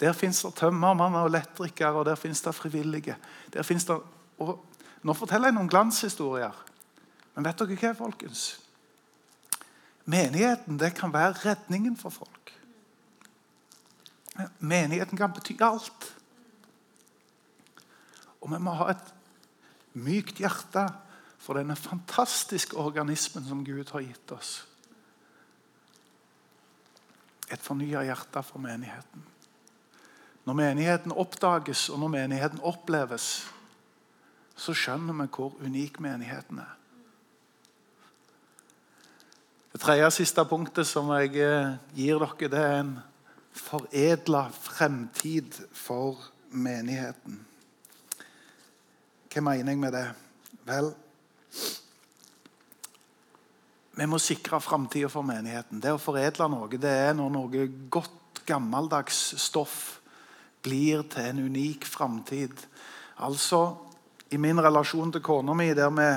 Der 0.00 0.16
fins 0.16 0.40
det 0.42 0.50
tømmermann 0.58 1.14
og 1.14 1.28
elektrikere, 1.28 2.00
og 2.00 2.06
der 2.08 2.16
fins 2.18 2.40
det 2.42 2.54
frivillige. 2.56 3.14
Der 3.52 3.62
det, 3.62 3.98
og 4.38 4.64
nå 5.02 5.14
forteller 5.14 5.52
jeg 5.52 5.54
noen 5.54 5.68
glanshistorier. 5.68 6.56
Men 7.36 7.44
vet 7.44 7.62
dere 7.62 7.76
hva, 7.76 7.92
folkens? 7.94 8.42
Menigheten 10.04 10.80
det 10.80 10.94
kan 10.98 11.12
være 11.12 11.38
redningen 11.44 11.94
for 11.96 12.10
folk. 12.10 12.52
Menigheten 14.58 15.18
kan 15.18 15.30
bety 15.30 15.54
alt. 15.60 16.10
Og 18.40 18.50
vi 18.50 18.58
må 18.58 18.74
ha 18.80 18.90
et 18.90 19.14
mykt 19.94 20.42
hjerte 20.42 20.88
for 21.42 21.58
denne 21.58 21.74
fantastiske 21.76 22.78
organismen 22.78 23.44
som 23.48 23.64
Gud 23.66 23.90
har 23.90 24.04
gitt 24.04 24.34
oss. 24.34 24.52
Et 27.50 27.60
fornya 27.60 28.04
hjerte 28.06 28.42
for 28.46 28.62
menigheten. 28.62 29.24
Når 30.46 30.58
menigheten 30.58 31.14
oppdages, 31.14 31.88
og 31.90 31.98
når 32.02 32.14
menigheten 32.14 32.62
oppleves, 32.62 33.26
så 34.56 34.74
skjønner 34.74 35.18
vi 35.18 35.28
hvor 35.34 35.58
unik 35.62 36.00
menigheten 36.02 36.62
er. 36.62 36.78
Det 39.72 39.80
tredje 39.80 40.10
siste 40.12 40.44
punktet 40.44 40.86
som 40.86 41.08
jeg 41.16 41.38
eh, 41.40 41.74
gir 41.96 42.20
dere, 42.20 42.50
det 42.52 42.58
er 42.60 42.80
en 42.82 42.96
foredla 43.56 44.46
fremtid 44.52 45.56
for 45.72 46.20
menigheten. 46.52 47.40
Hva 49.32 49.42
mener 49.46 49.72
jeg 49.72 49.80
med 49.80 49.96
det? 49.96 50.08
Vel, 50.68 50.92
vi 53.92 54.08
må 54.08 54.18
sikre 54.22 54.60
framtida 54.62 55.10
for 55.12 55.26
menigheten. 55.26 55.80
Det 55.82 55.92
å 55.92 56.00
foredle 56.00 56.48
noe 56.50 56.80
det 56.80 56.92
er 57.08 57.16
når 57.16 57.32
noe 57.34 57.66
godt, 57.92 58.18
gammeldags 58.48 59.18
stoff 59.38 60.00
blir 60.64 61.04
til 61.12 61.28
en 61.28 61.42
unik 61.46 61.84
framtid. 61.86 62.64
Altså, 63.22 63.60
i 64.34 64.38
min 64.40 64.58
relasjon 64.58 65.12
til 65.14 65.22
kona 65.22 65.54
mi, 65.54 65.68
der 65.76 65.92
vi 65.94 66.08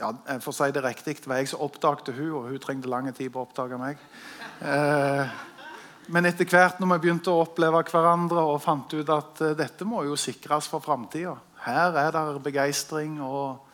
ja, 0.00 0.14
For 0.40 0.48
å 0.48 0.56
si 0.56 0.70
det 0.72 0.80
riktig, 0.80 1.18
det 1.20 1.28
var 1.28 1.42
jeg 1.42 1.50
som 1.50 1.66
oppdagte 1.66 2.14
hun, 2.16 2.30
og 2.38 2.46
hun 2.48 2.62
trengte 2.62 2.88
lang 2.88 3.10
tid 3.12 3.28
på 3.34 3.42
å 3.42 3.44
oppdage 3.44 3.76
meg. 3.76 4.00
Eh, 4.64 5.34
men 6.08 6.26
etter 6.26 6.48
hvert 6.48 6.80
når 6.80 6.94
vi 6.94 6.98
begynte 7.04 7.34
å 7.34 7.42
oppleve 7.42 7.82
hverandre 7.90 8.46
og 8.48 8.62
fant 8.64 8.96
ut 8.96 9.12
at 9.12 9.42
uh, 9.44 9.52
dette 9.58 9.84
må 9.84 10.06
jo 10.08 10.16
sikres 10.18 10.70
for 10.72 10.82
framtida 10.82 11.36
Her 11.64 11.96
er 12.00 12.14
det 12.14 12.42
begeistring 12.42 13.20
og 13.22 13.66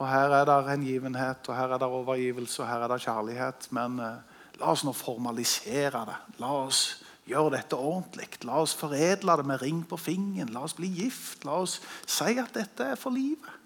Og 0.00 0.08
her 0.08 0.32
er 0.32 0.46
det 0.46 0.70
hengivenhet, 0.70 1.48
og 1.48 1.56
her 1.56 1.74
er 1.74 1.78
det 1.78 1.88
overgivelse, 1.88 2.62
og 2.62 2.68
her 2.68 2.84
er 2.84 2.88
det 2.88 3.02
kjærlighet. 3.02 3.66
Men 3.74 3.98
eh, 4.00 4.38
la 4.60 4.72
oss 4.72 4.84
nå 4.86 4.94
formalisere 4.96 6.04
det. 6.06 6.18
La 6.40 6.52
oss 6.62 7.02
gjøre 7.28 7.56
dette 7.56 7.76
ordentlig. 7.76 8.28
La 8.46 8.60
oss 8.62 8.74
foredle 8.78 9.36
det 9.36 9.46
med 9.50 9.62
ring 9.62 9.82
på 9.88 9.98
fingeren. 10.00 10.52
La 10.54 10.62
oss 10.64 10.76
bli 10.78 10.88
gift. 11.02 11.44
La 11.44 11.58
oss 11.60 11.80
si 12.06 12.38
at 12.38 12.54
dette 12.54 12.92
er 12.92 13.00
for 13.00 13.12
livet. 13.12 13.58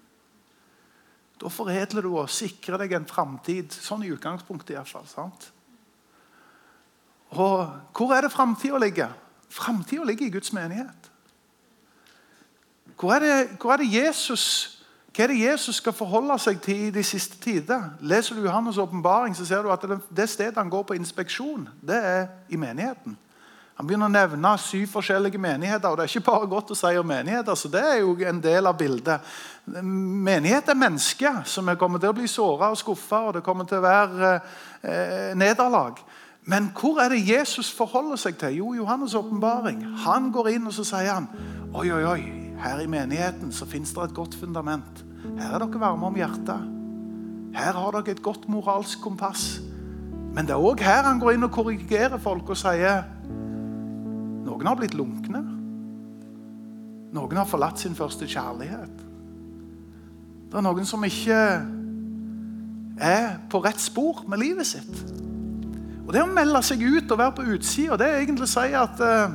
Da 1.39 1.51
foredler 1.51 2.05
du 2.05 2.13
og 2.15 2.31
sikrer 2.31 2.79
deg 2.81 2.95
en 2.97 3.07
framtid. 3.09 3.71
Sånn 3.71 4.05
i 4.05 4.11
utgangspunktet 4.11 4.75
iallfall. 4.75 5.07
Sant? 5.07 5.49
Og 7.35 7.65
hvor 7.95 8.15
er 8.15 8.25
det 8.25 8.33
framtida 8.33 8.79
ligger? 8.81 9.11
Framtida 9.51 10.03
ligger 10.07 10.27
i 10.27 10.33
Guds 10.35 10.53
menighet. 10.55 11.11
Hvor 12.99 13.11
er, 13.13 13.19
det, 13.19 13.57
hvor 13.61 13.73
er 13.73 13.77
det 13.83 13.93
Jesus 13.93 14.71
hva 15.15 15.23
er 15.23 15.31
det 15.31 15.39
Jesus 15.39 15.77
skal 15.79 15.93
forholde 15.95 16.35
seg 16.43 16.57
til 16.59 16.89
i 16.89 16.91
de 16.91 17.03
siste 17.03 17.37
tider? 17.39 17.85
Leser 18.03 18.35
du 18.35 18.43
Johannes' 18.43 18.79
åpenbaring, 18.81 19.35
ser 19.35 19.63
du 19.63 19.69
at 19.71 19.85
det, 19.87 20.01
det 20.11 20.25
stedet 20.29 20.57
han 20.59 20.69
går 20.69 20.83
på 20.83 20.97
inspeksjon, 20.97 21.69
det 21.79 21.95
er 21.95 22.25
i 22.51 22.59
menigheten. 22.59 23.15
Han 23.75 23.87
begynner 23.87 24.07
å 24.07 24.11
nevne 24.11 24.51
syv 24.59 24.85
forskjellige 24.91 25.39
menigheter. 25.39 25.87
og 25.87 25.97
Det 25.97 26.03
er 26.03 26.11
ikke 26.11 26.29
bare 26.29 26.47
godt 26.51 26.71
å 26.71 26.77
si 26.79 26.91
om 26.99 27.07
menigheter, 27.07 27.55
så 27.55 27.71
det 27.71 27.81
er 27.83 27.97
jo 28.01 28.13
en 28.27 28.43
del 28.43 28.67
av 28.67 28.77
bildet. 28.79 29.33
Menighet 29.65 30.69
er 30.71 30.79
mennesker 30.79 31.41
som 31.47 31.71
kommer 31.79 31.99
til 31.99 32.11
å 32.11 32.15
bli 32.15 32.27
såra 32.31 32.71
og 32.71 32.79
skuffa, 32.79 33.25
og 33.27 33.33
det 33.35 33.43
kommer 33.43 33.67
til 33.67 33.79
å 33.79 33.87
være 33.87 34.31
eh, 34.35 35.35
nederlag. 35.35 35.99
Men 36.47 36.69
hvor 36.75 36.99
er 37.03 37.15
det 37.15 37.23
Jesus 37.27 37.71
forholder 37.75 38.19
seg 38.19 38.39
til? 38.39 38.59
Jo, 38.61 38.73
Johannes' 38.83 39.15
åpenbaring. 39.15 39.83
Han 40.05 40.31
går 40.31 40.57
inn 40.57 40.67
og 40.67 40.75
så 40.75 40.87
sier 40.87 41.11
han, 41.11 41.31
oi, 41.73 41.87
oi, 41.91 42.03
oi, 42.03 42.44
her 42.61 42.79
i 42.83 42.87
menigheten 42.89 43.51
så 43.51 43.67
fins 43.67 43.93
det 43.93 44.03
et 44.03 44.15
godt 44.15 44.35
fundament. 44.39 45.03
Her 45.39 45.55
er 45.55 45.63
dere 45.63 45.81
varme 45.81 46.07
om 46.07 46.15
hjertet. 46.17 46.71
Her 47.55 47.77
har 47.77 47.95
dere 47.95 48.15
et 48.15 48.23
godt 48.23 48.47
moralsk 48.51 49.01
kompass. 49.03 49.59
Men 50.35 50.47
det 50.47 50.55
er 50.55 50.63
òg 50.63 50.83
her 50.83 51.07
han 51.07 51.19
går 51.19 51.35
inn 51.35 51.47
og 51.47 51.53
korrigerer 51.55 52.19
folk 52.21 52.49
og 52.51 52.59
sier 52.59 53.05
noen 54.45 54.67
har 54.67 54.77
blitt 54.79 54.95
lunkne. 54.97 55.41
Noen 57.15 57.39
har 57.39 57.47
forlatt 57.47 57.79
sin 57.79 57.95
første 57.95 58.27
kjærlighet. 58.27 59.03
Det 60.51 60.59
er 60.59 60.65
noen 60.65 60.87
som 60.87 61.03
ikke 61.07 61.39
er 63.01 63.25
på 63.51 63.61
rett 63.63 63.81
spor 63.81 64.23
med 64.29 64.43
livet 64.43 64.67
sitt. 64.67 65.05
Og 66.05 66.13
Det 66.13 66.21
å 66.21 66.29
melde 66.29 66.61
seg 66.63 66.83
ut 66.83 67.11
og 67.11 67.19
være 67.19 67.35
på 67.39 67.47
utsida, 67.55 67.97
det 67.97 68.07
er 68.07 68.19
egentlig 68.21 68.45
å 68.45 68.51
si 68.51 68.75
at 68.77 69.01
uh, 69.01 69.33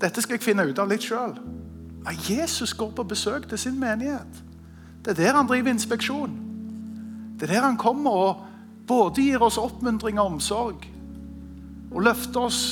dette 0.00 0.22
skal 0.22 0.38
jeg 0.38 0.44
finne 0.44 0.66
ut 0.68 0.78
av 0.78 0.90
litt 0.90 1.06
sjøl. 1.06 1.34
Men 2.04 2.20
Jesus 2.28 2.74
går 2.78 2.92
på 2.96 3.06
besøk 3.10 3.48
til 3.48 3.58
sin 3.58 3.78
menighet. 3.80 4.42
Det 5.04 5.14
er 5.14 5.22
der 5.22 5.38
han 5.38 5.48
driver 5.48 5.70
inspeksjon. 5.70 6.36
Det 7.38 7.48
er 7.48 7.54
der 7.54 7.66
han 7.66 7.80
kommer 7.80 8.10
og 8.10 8.44
både 8.88 9.22
gir 9.22 9.42
oss 9.42 9.58
oppmuntring 9.58 10.20
og 10.20 10.34
omsorg. 10.34 10.86
Og 11.92 12.02
løfter 12.04 12.40
oss, 12.40 12.62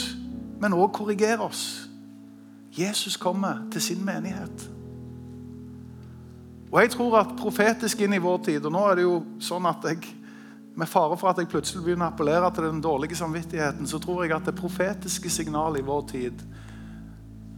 men 0.61 0.77
òg 0.77 0.93
korrigerer 0.93 1.43
oss. 1.45 1.89
Jesus 2.77 3.17
kommer 3.17 3.65
til 3.73 3.83
sin 3.83 4.05
menighet. 4.05 4.71
Og 6.73 6.81
jeg 6.83 6.91
tror 6.93 7.19
at 7.23 7.37
profetisk 7.39 8.01
inn 8.05 8.17
i 8.17 8.21
vår 8.21 8.41
tid 8.45 8.65
Og 8.67 8.73
nå 8.75 8.81
er 8.91 8.99
det 8.99 9.05
jo 9.05 9.21
sånn 9.41 9.69
at 9.71 9.85
jeg 9.87 10.01
med 10.77 10.91
fare 10.91 11.17
for 11.17 11.31
at 11.31 11.39
jeg 11.41 11.49
plutselig 11.49 11.81
begynner 11.87 12.11
å 12.11 12.13
appellere 12.13 12.51
til 12.53 12.67
den 12.67 12.83
dårlige 12.85 13.17
samvittigheten, 13.17 13.87
så 13.89 13.97
tror 14.03 14.25
jeg 14.25 14.35
at 14.37 14.45
det 14.45 14.59
profetiske 14.59 15.31
signalet 15.33 15.81
i 15.81 15.87
vår 15.87 16.03
tid 16.11 16.43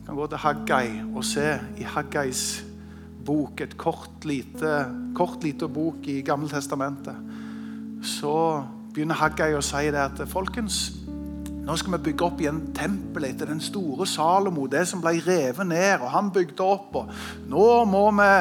kan 0.08 0.16
gå 0.16 0.26
til 0.26 0.40
Haggai 0.40 0.86
og 1.12 1.24
se 1.26 1.50
i 1.76 1.84
Haggais 1.84 2.64
bok, 3.26 3.60
et 3.60 3.74
kort 3.76 4.24
lite, 4.24 4.86
kort, 5.12 5.42
lite 5.44 5.68
bok 5.68 6.06
i 6.08 6.22
Gammeltestamentet, 6.24 7.16
så 8.00 8.62
begynner 8.94 9.18
Haggai 9.20 9.50
å 9.52 9.60
si 9.60 9.90
det 9.92 10.00
at 10.00 10.22
folkens, 10.30 10.78
nå 11.60 11.76
skal 11.76 11.98
vi 11.98 12.06
bygge 12.06 12.24
opp 12.24 12.40
igjen 12.40 12.62
tempelet 12.72 13.34
etter 13.34 13.52
den 13.52 13.60
store 13.60 14.06
Salomo, 14.08 14.64
det 14.64 14.86
som 14.88 15.02
ble 15.04 15.18
revet 15.26 15.68
ned, 15.68 16.00
og 16.00 16.08
han 16.14 16.30
bygde 16.32 16.64
opp. 16.64 16.96
og 17.02 17.12
Nå 17.52 17.66
må 17.92 18.06
vi 18.16 18.32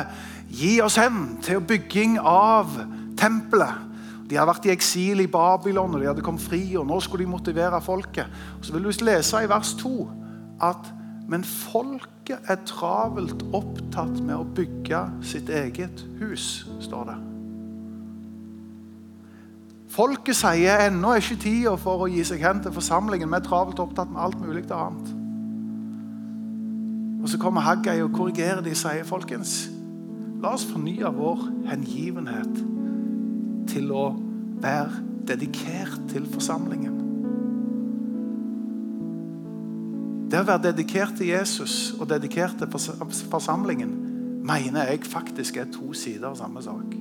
gi 0.61 0.73
oss 0.79 0.95
hen 1.01 1.33
til 1.43 1.59
bygging 1.67 2.15
av 2.23 2.77
tempelet. 3.19 3.83
De 4.23 4.39
hadde 4.39 4.53
vært 4.53 4.69
i 4.69 4.71
eksil 4.71 5.25
i 5.25 5.27
Babylon, 5.27 5.97
og 5.97 5.99
de 5.99 6.07
hadde 6.13 6.23
kommet 6.23 6.47
fri. 6.47 6.61
og 6.79 6.87
Nå 6.87 7.01
skulle 7.03 7.25
de 7.25 7.33
motivere 7.35 7.83
folket. 7.83 8.31
Og 8.55 8.63
så 8.63 8.71
vil 8.71 8.87
du 8.87 9.03
lese 9.03 9.43
i 9.43 9.51
vers 9.51 9.75
2 9.83 9.91
at 10.63 10.93
men 11.27 11.43
folket 11.43 12.47
er 12.47 12.59
travelt 12.67 13.43
opptatt 13.55 14.19
med 14.23 14.35
å 14.37 14.47
bygge 14.55 15.01
sitt 15.27 15.49
eget 15.51 16.05
hus, 16.21 16.67
står 16.83 17.09
det. 17.09 17.17
Folket 19.91 20.35
sier 20.37 20.83
ennå 20.85 21.13
er 21.13 21.23
ikke 21.23 21.39
tida 21.41 21.73
for 21.79 22.03
å 22.05 22.09
gi 22.11 22.23
seg 22.27 22.43
hen 22.43 22.59
til 22.63 22.75
forsamlingen. 22.75 23.31
Vi 23.31 23.39
er 23.39 23.45
travelt 23.45 23.79
opptatt 23.81 24.11
med 24.11 24.21
alt 24.23 24.39
mulig 24.43 24.65
annet. 24.71 25.13
Og 27.23 27.29
Så 27.29 27.39
kommer 27.41 27.65
Haggai 27.65 28.01
og 28.03 28.13
korrigerer 28.15 28.61
de 28.63 28.75
sier 28.75 29.03
folkens, 29.03 29.69
la 30.39 30.53
oss 30.55 30.67
fornye 30.69 31.09
vår 31.11 31.41
hengivenhet 31.67 32.61
til 33.67 33.91
å 33.91 34.05
være 34.63 35.01
dedikert 35.27 36.07
til 36.13 36.29
forsamlingen. 36.31 37.06
Det 40.27 40.41
å 40.41 40.47
være 40.47 40.71
dedikert 40.71 41.15
til 41.17 41.29
Jesus 41.31 41.93
og 41.99 42.09
dedikert 42.09 42.57
til 42.59 42.71
forsamlingen 43.31 43.93
mener 44.47 44.89
jeg 44.89 45.05
faktisk 45.07 45.57
er 45.57 45.69
to 45.71 45.93
sider 45.95 46.27
av 46.27 46.35
samme 46.39 46.63
sak. 46.63 46.95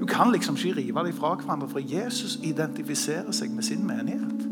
Du 0.00 0.04
kan 0.10 0.32
liksom 0.32 0.58
ikke 0.58 0.80
rive 0.80 1.04
dem 1.06 1.14
fra 1.14 1.34
hverandre, 1.34 1.68
for 1.68 1.78
Jesus 1.78 2.38
identifiserer 2.42 3.32
seg 3.32 3.54
med 3.54 3.64
sin 3.64 3.86
menighet. 3.86 4.42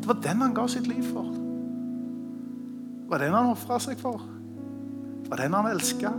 Det 0.00 0.08
var 0.08 0.22
den 0.24 0.42
han 0.42 0.54
ga 0.54 0.66
sitt 0.70 0.86
liv 0.86 1.02
for. 1.12 1.28
Det 1.34 3.10
var 3.10 3.18
den 3.18 3.34
han 3.34 3.52
ofra 3.52 3.78
seg 3.82 3.98
for. 4.00 4.22
Det 5.22 5.30
var 5.30 5.42
den 5.42 5.54
han 5.54 5.70
elska. 5.70 6.14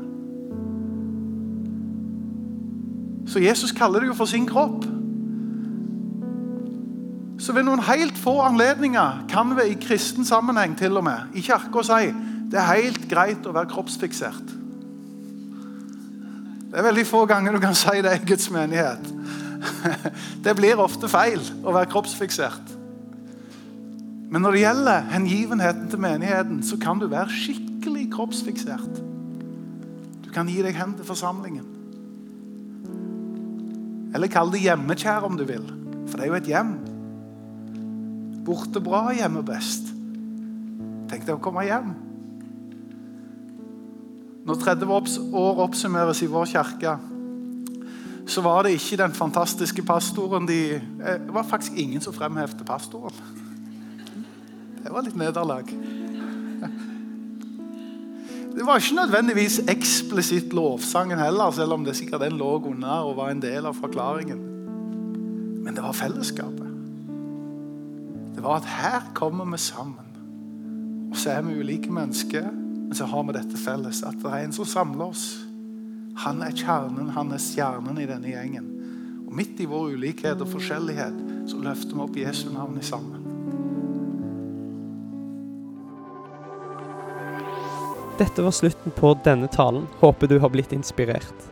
Så 3.32 3.40
Jesus 3.40 3.72
kaller 3.72 4.00
det 4.00 4.12
jo 4.12 4.14
for 4.14 4.26
sin 4.26 4.48
kropp. 4.48 4.86
Så 7.42 7.56
ved 7.58 7.66
noen 7.66 7.82
helt 7.88 8.18
få 8.22 8.36
anledninger 8.46 9.24
kan 9.32 9.56
vi 9.58 9.72
i 9.72 9.78
kristen 9.82 10.28
sammenheng 10.28 10.76
til 10.78 11.00
og 11.00 11.06
med, 11.08 11.32
i 11.34 11.42
kirka 11.42 11.82
si 11.88 12.12
det 12.52 12.60
er 12.60 12.74
helt 12.76 13.08
greit 13.10 13.46
å 13.48 13.54
være 13.56 13.70
kroppsfiksert. 13.72 14.52
Det 16.72 16.80
er 16.80 16.86
veldig 16.86 17.06
få 17.08 17.24
ganger 17.28 17.56
du 17.56 17.62
kan 17.64 17.76
si 17.76 18.04
det 18.04 18.14
i 18.18 18.26
Guds 18.28 18.50
menighet. 18.52 19.10
Det 20.44 20.54
blir 20.58 20.80
ofte 20.82 21.08
feil 21.12 21.42
å 21.64 21.74
være 21.74 21.90
kroppsfiksert. 21.92 22.72
Men 24.32 24.42
når 24.42 24.56
det 24.56 24.62
gjelder 24.64 25.10
hengivenheten 25.12 25.90
til 25.92 26.02
menigheten, 26.02 26.62
så 26.64 26.80
kan 26.82 27.00
du 27.00 27.06
være 27.12 27.30
skikkelig 27.36 28.08
kroppsfiksert. 28.14 29.02
Du 30.24 30.32
kan 30.34 30.50
gi 30.50 30.64
deg 30.64 30.80
hen 30.80 30.96
til 30.98 31.08
forsamlingen. 31.08 31.68
Eller 34.16 34.32
kall 34.32 34.52
det 34.56 34.64
hjemmekjær 34.64 35.28
om 35.28 35.38
du 35.40 35.46
vil. 35.48 35.68
For 36.08 36.18
det 36.18 36.26
er 36.26 36.32
jo 36.32 36.40
et 36.40 36.52
hjem. 36.52 36.74
Borte 38.46 38.82
bra 38.82 39.10
hjemme 39.14 39.44
best. 39.46 39.92
Tenk 41.12 41.26
deg 41.28 41.36
å 41.36 41.44
komme 41.44 41.66
hjem. 41.68 41.92
Når 44.48 44.62
30 44.64 45.34
år 45.38 45.62
oppsummeres 45.68 46.24
i 46.26 46.30
vår 46.32 46.50
kirke, 46.50 46.96
så 48.26 48.42
var 48.42 48.64
det 48.64 48.76
ikke 48.78 48.98
den 49.02 49.14
fantastiske 49.14 49.84
pastoren 49.86 50.48
de, 50.48 50.76
eh, 50.76 51.20
Det 51.20 51.34
var 51.34 51.44
faktisk 51.44 51.74
ingen 51.76 52.02
som 52.02 52.14
fremhevde 52.14 52.64
pastoren. 52.64 53.14
Det 54.84 54.92
var 54.92 55.02
litt 55.02 55.16
nederlag. 55.16 55.66
Det 58.52 58.66
var 58.66 58.78
ikke 58.78 58.96
nødvendigvis 58.96 59.60
eksplisitt 59.72 60.54
lovsangen 60.54 61.20
heller, 61.20 61.52
selv 61.52 61.74
om 61.74 61.86
det 61.86 61.96
sikkert 61.96 62.22
den 62.22 62.38
lå 62.38 62.66
under 62.66 63.08
og 63.08 63.16
var 63.16 63.30
en 63.32 63.42
del 63.42 63.66
av 63.66 63.74
forklaringen. 63.74 64.42
Men 65.64 65.76
det 65.76 65.84
var 65.84 65.94
fellesskapet. 65.94 66.71
Det 68.42 68.48
var 68.48 68.56
at 68.58 68.66
her 68.66 69.02
kommer 69.14 69.46
vi 69.46 69.58
sammen. 69.62 70.06
Og 71.12 71.18
så 71.18 71.30
er 71.30 71.44
vi 71.46 71.60
ulike 71.60 71.92
mennesker, 71.94 72.48
men 72.50 72.96
så 72.98 73.06
har 73.06 73.28
vi 73.28 73.36
dette 73.36 73.60
felles. 73.62 74.00
At 74.02 74.18
det 74.18 74.32
er 74.32 74.48
en 74.48 74.56
som 74.56 74.66
samler 74.66 75.12
oss. 75.12 75.26
Han 76.24 76.42
er 76.42 76.56
kjernen, 76.58 77.12
han 77.14 77.30
er 77.36 77.38
stjernen 77.38 78.00
i 78.02 78.08
denne 78.10 78.32
gjengen. 78.34 78.66
Og 79.28 79.36
midt 79.38 79.62
i 79.62 79.70
vår 79.70 79.94
ulikhet 79.94 80.42
og 80.42 80.50
forskjellighet 80.56 81.22
så 81.54 81.62
løfter 81.62 81.94
vi 81.94 82.02
opp 82.08 82.18
Jesu 82.18 82.48
navn 82.50 82.82
i 82.82 82.88
sammen. 82.90 83.22
Dette 88.18 88.42
var 88.42 88.58
slutten 88.58 88.98
på 88.98 89.14
denne 89.22 89.54
talen. 89.54 89.86
Håper 90.02 90.34
du 90.34 90.40
har 90.42 90.50
blitt 90.50 90.74
inspirert. 90.74 91.52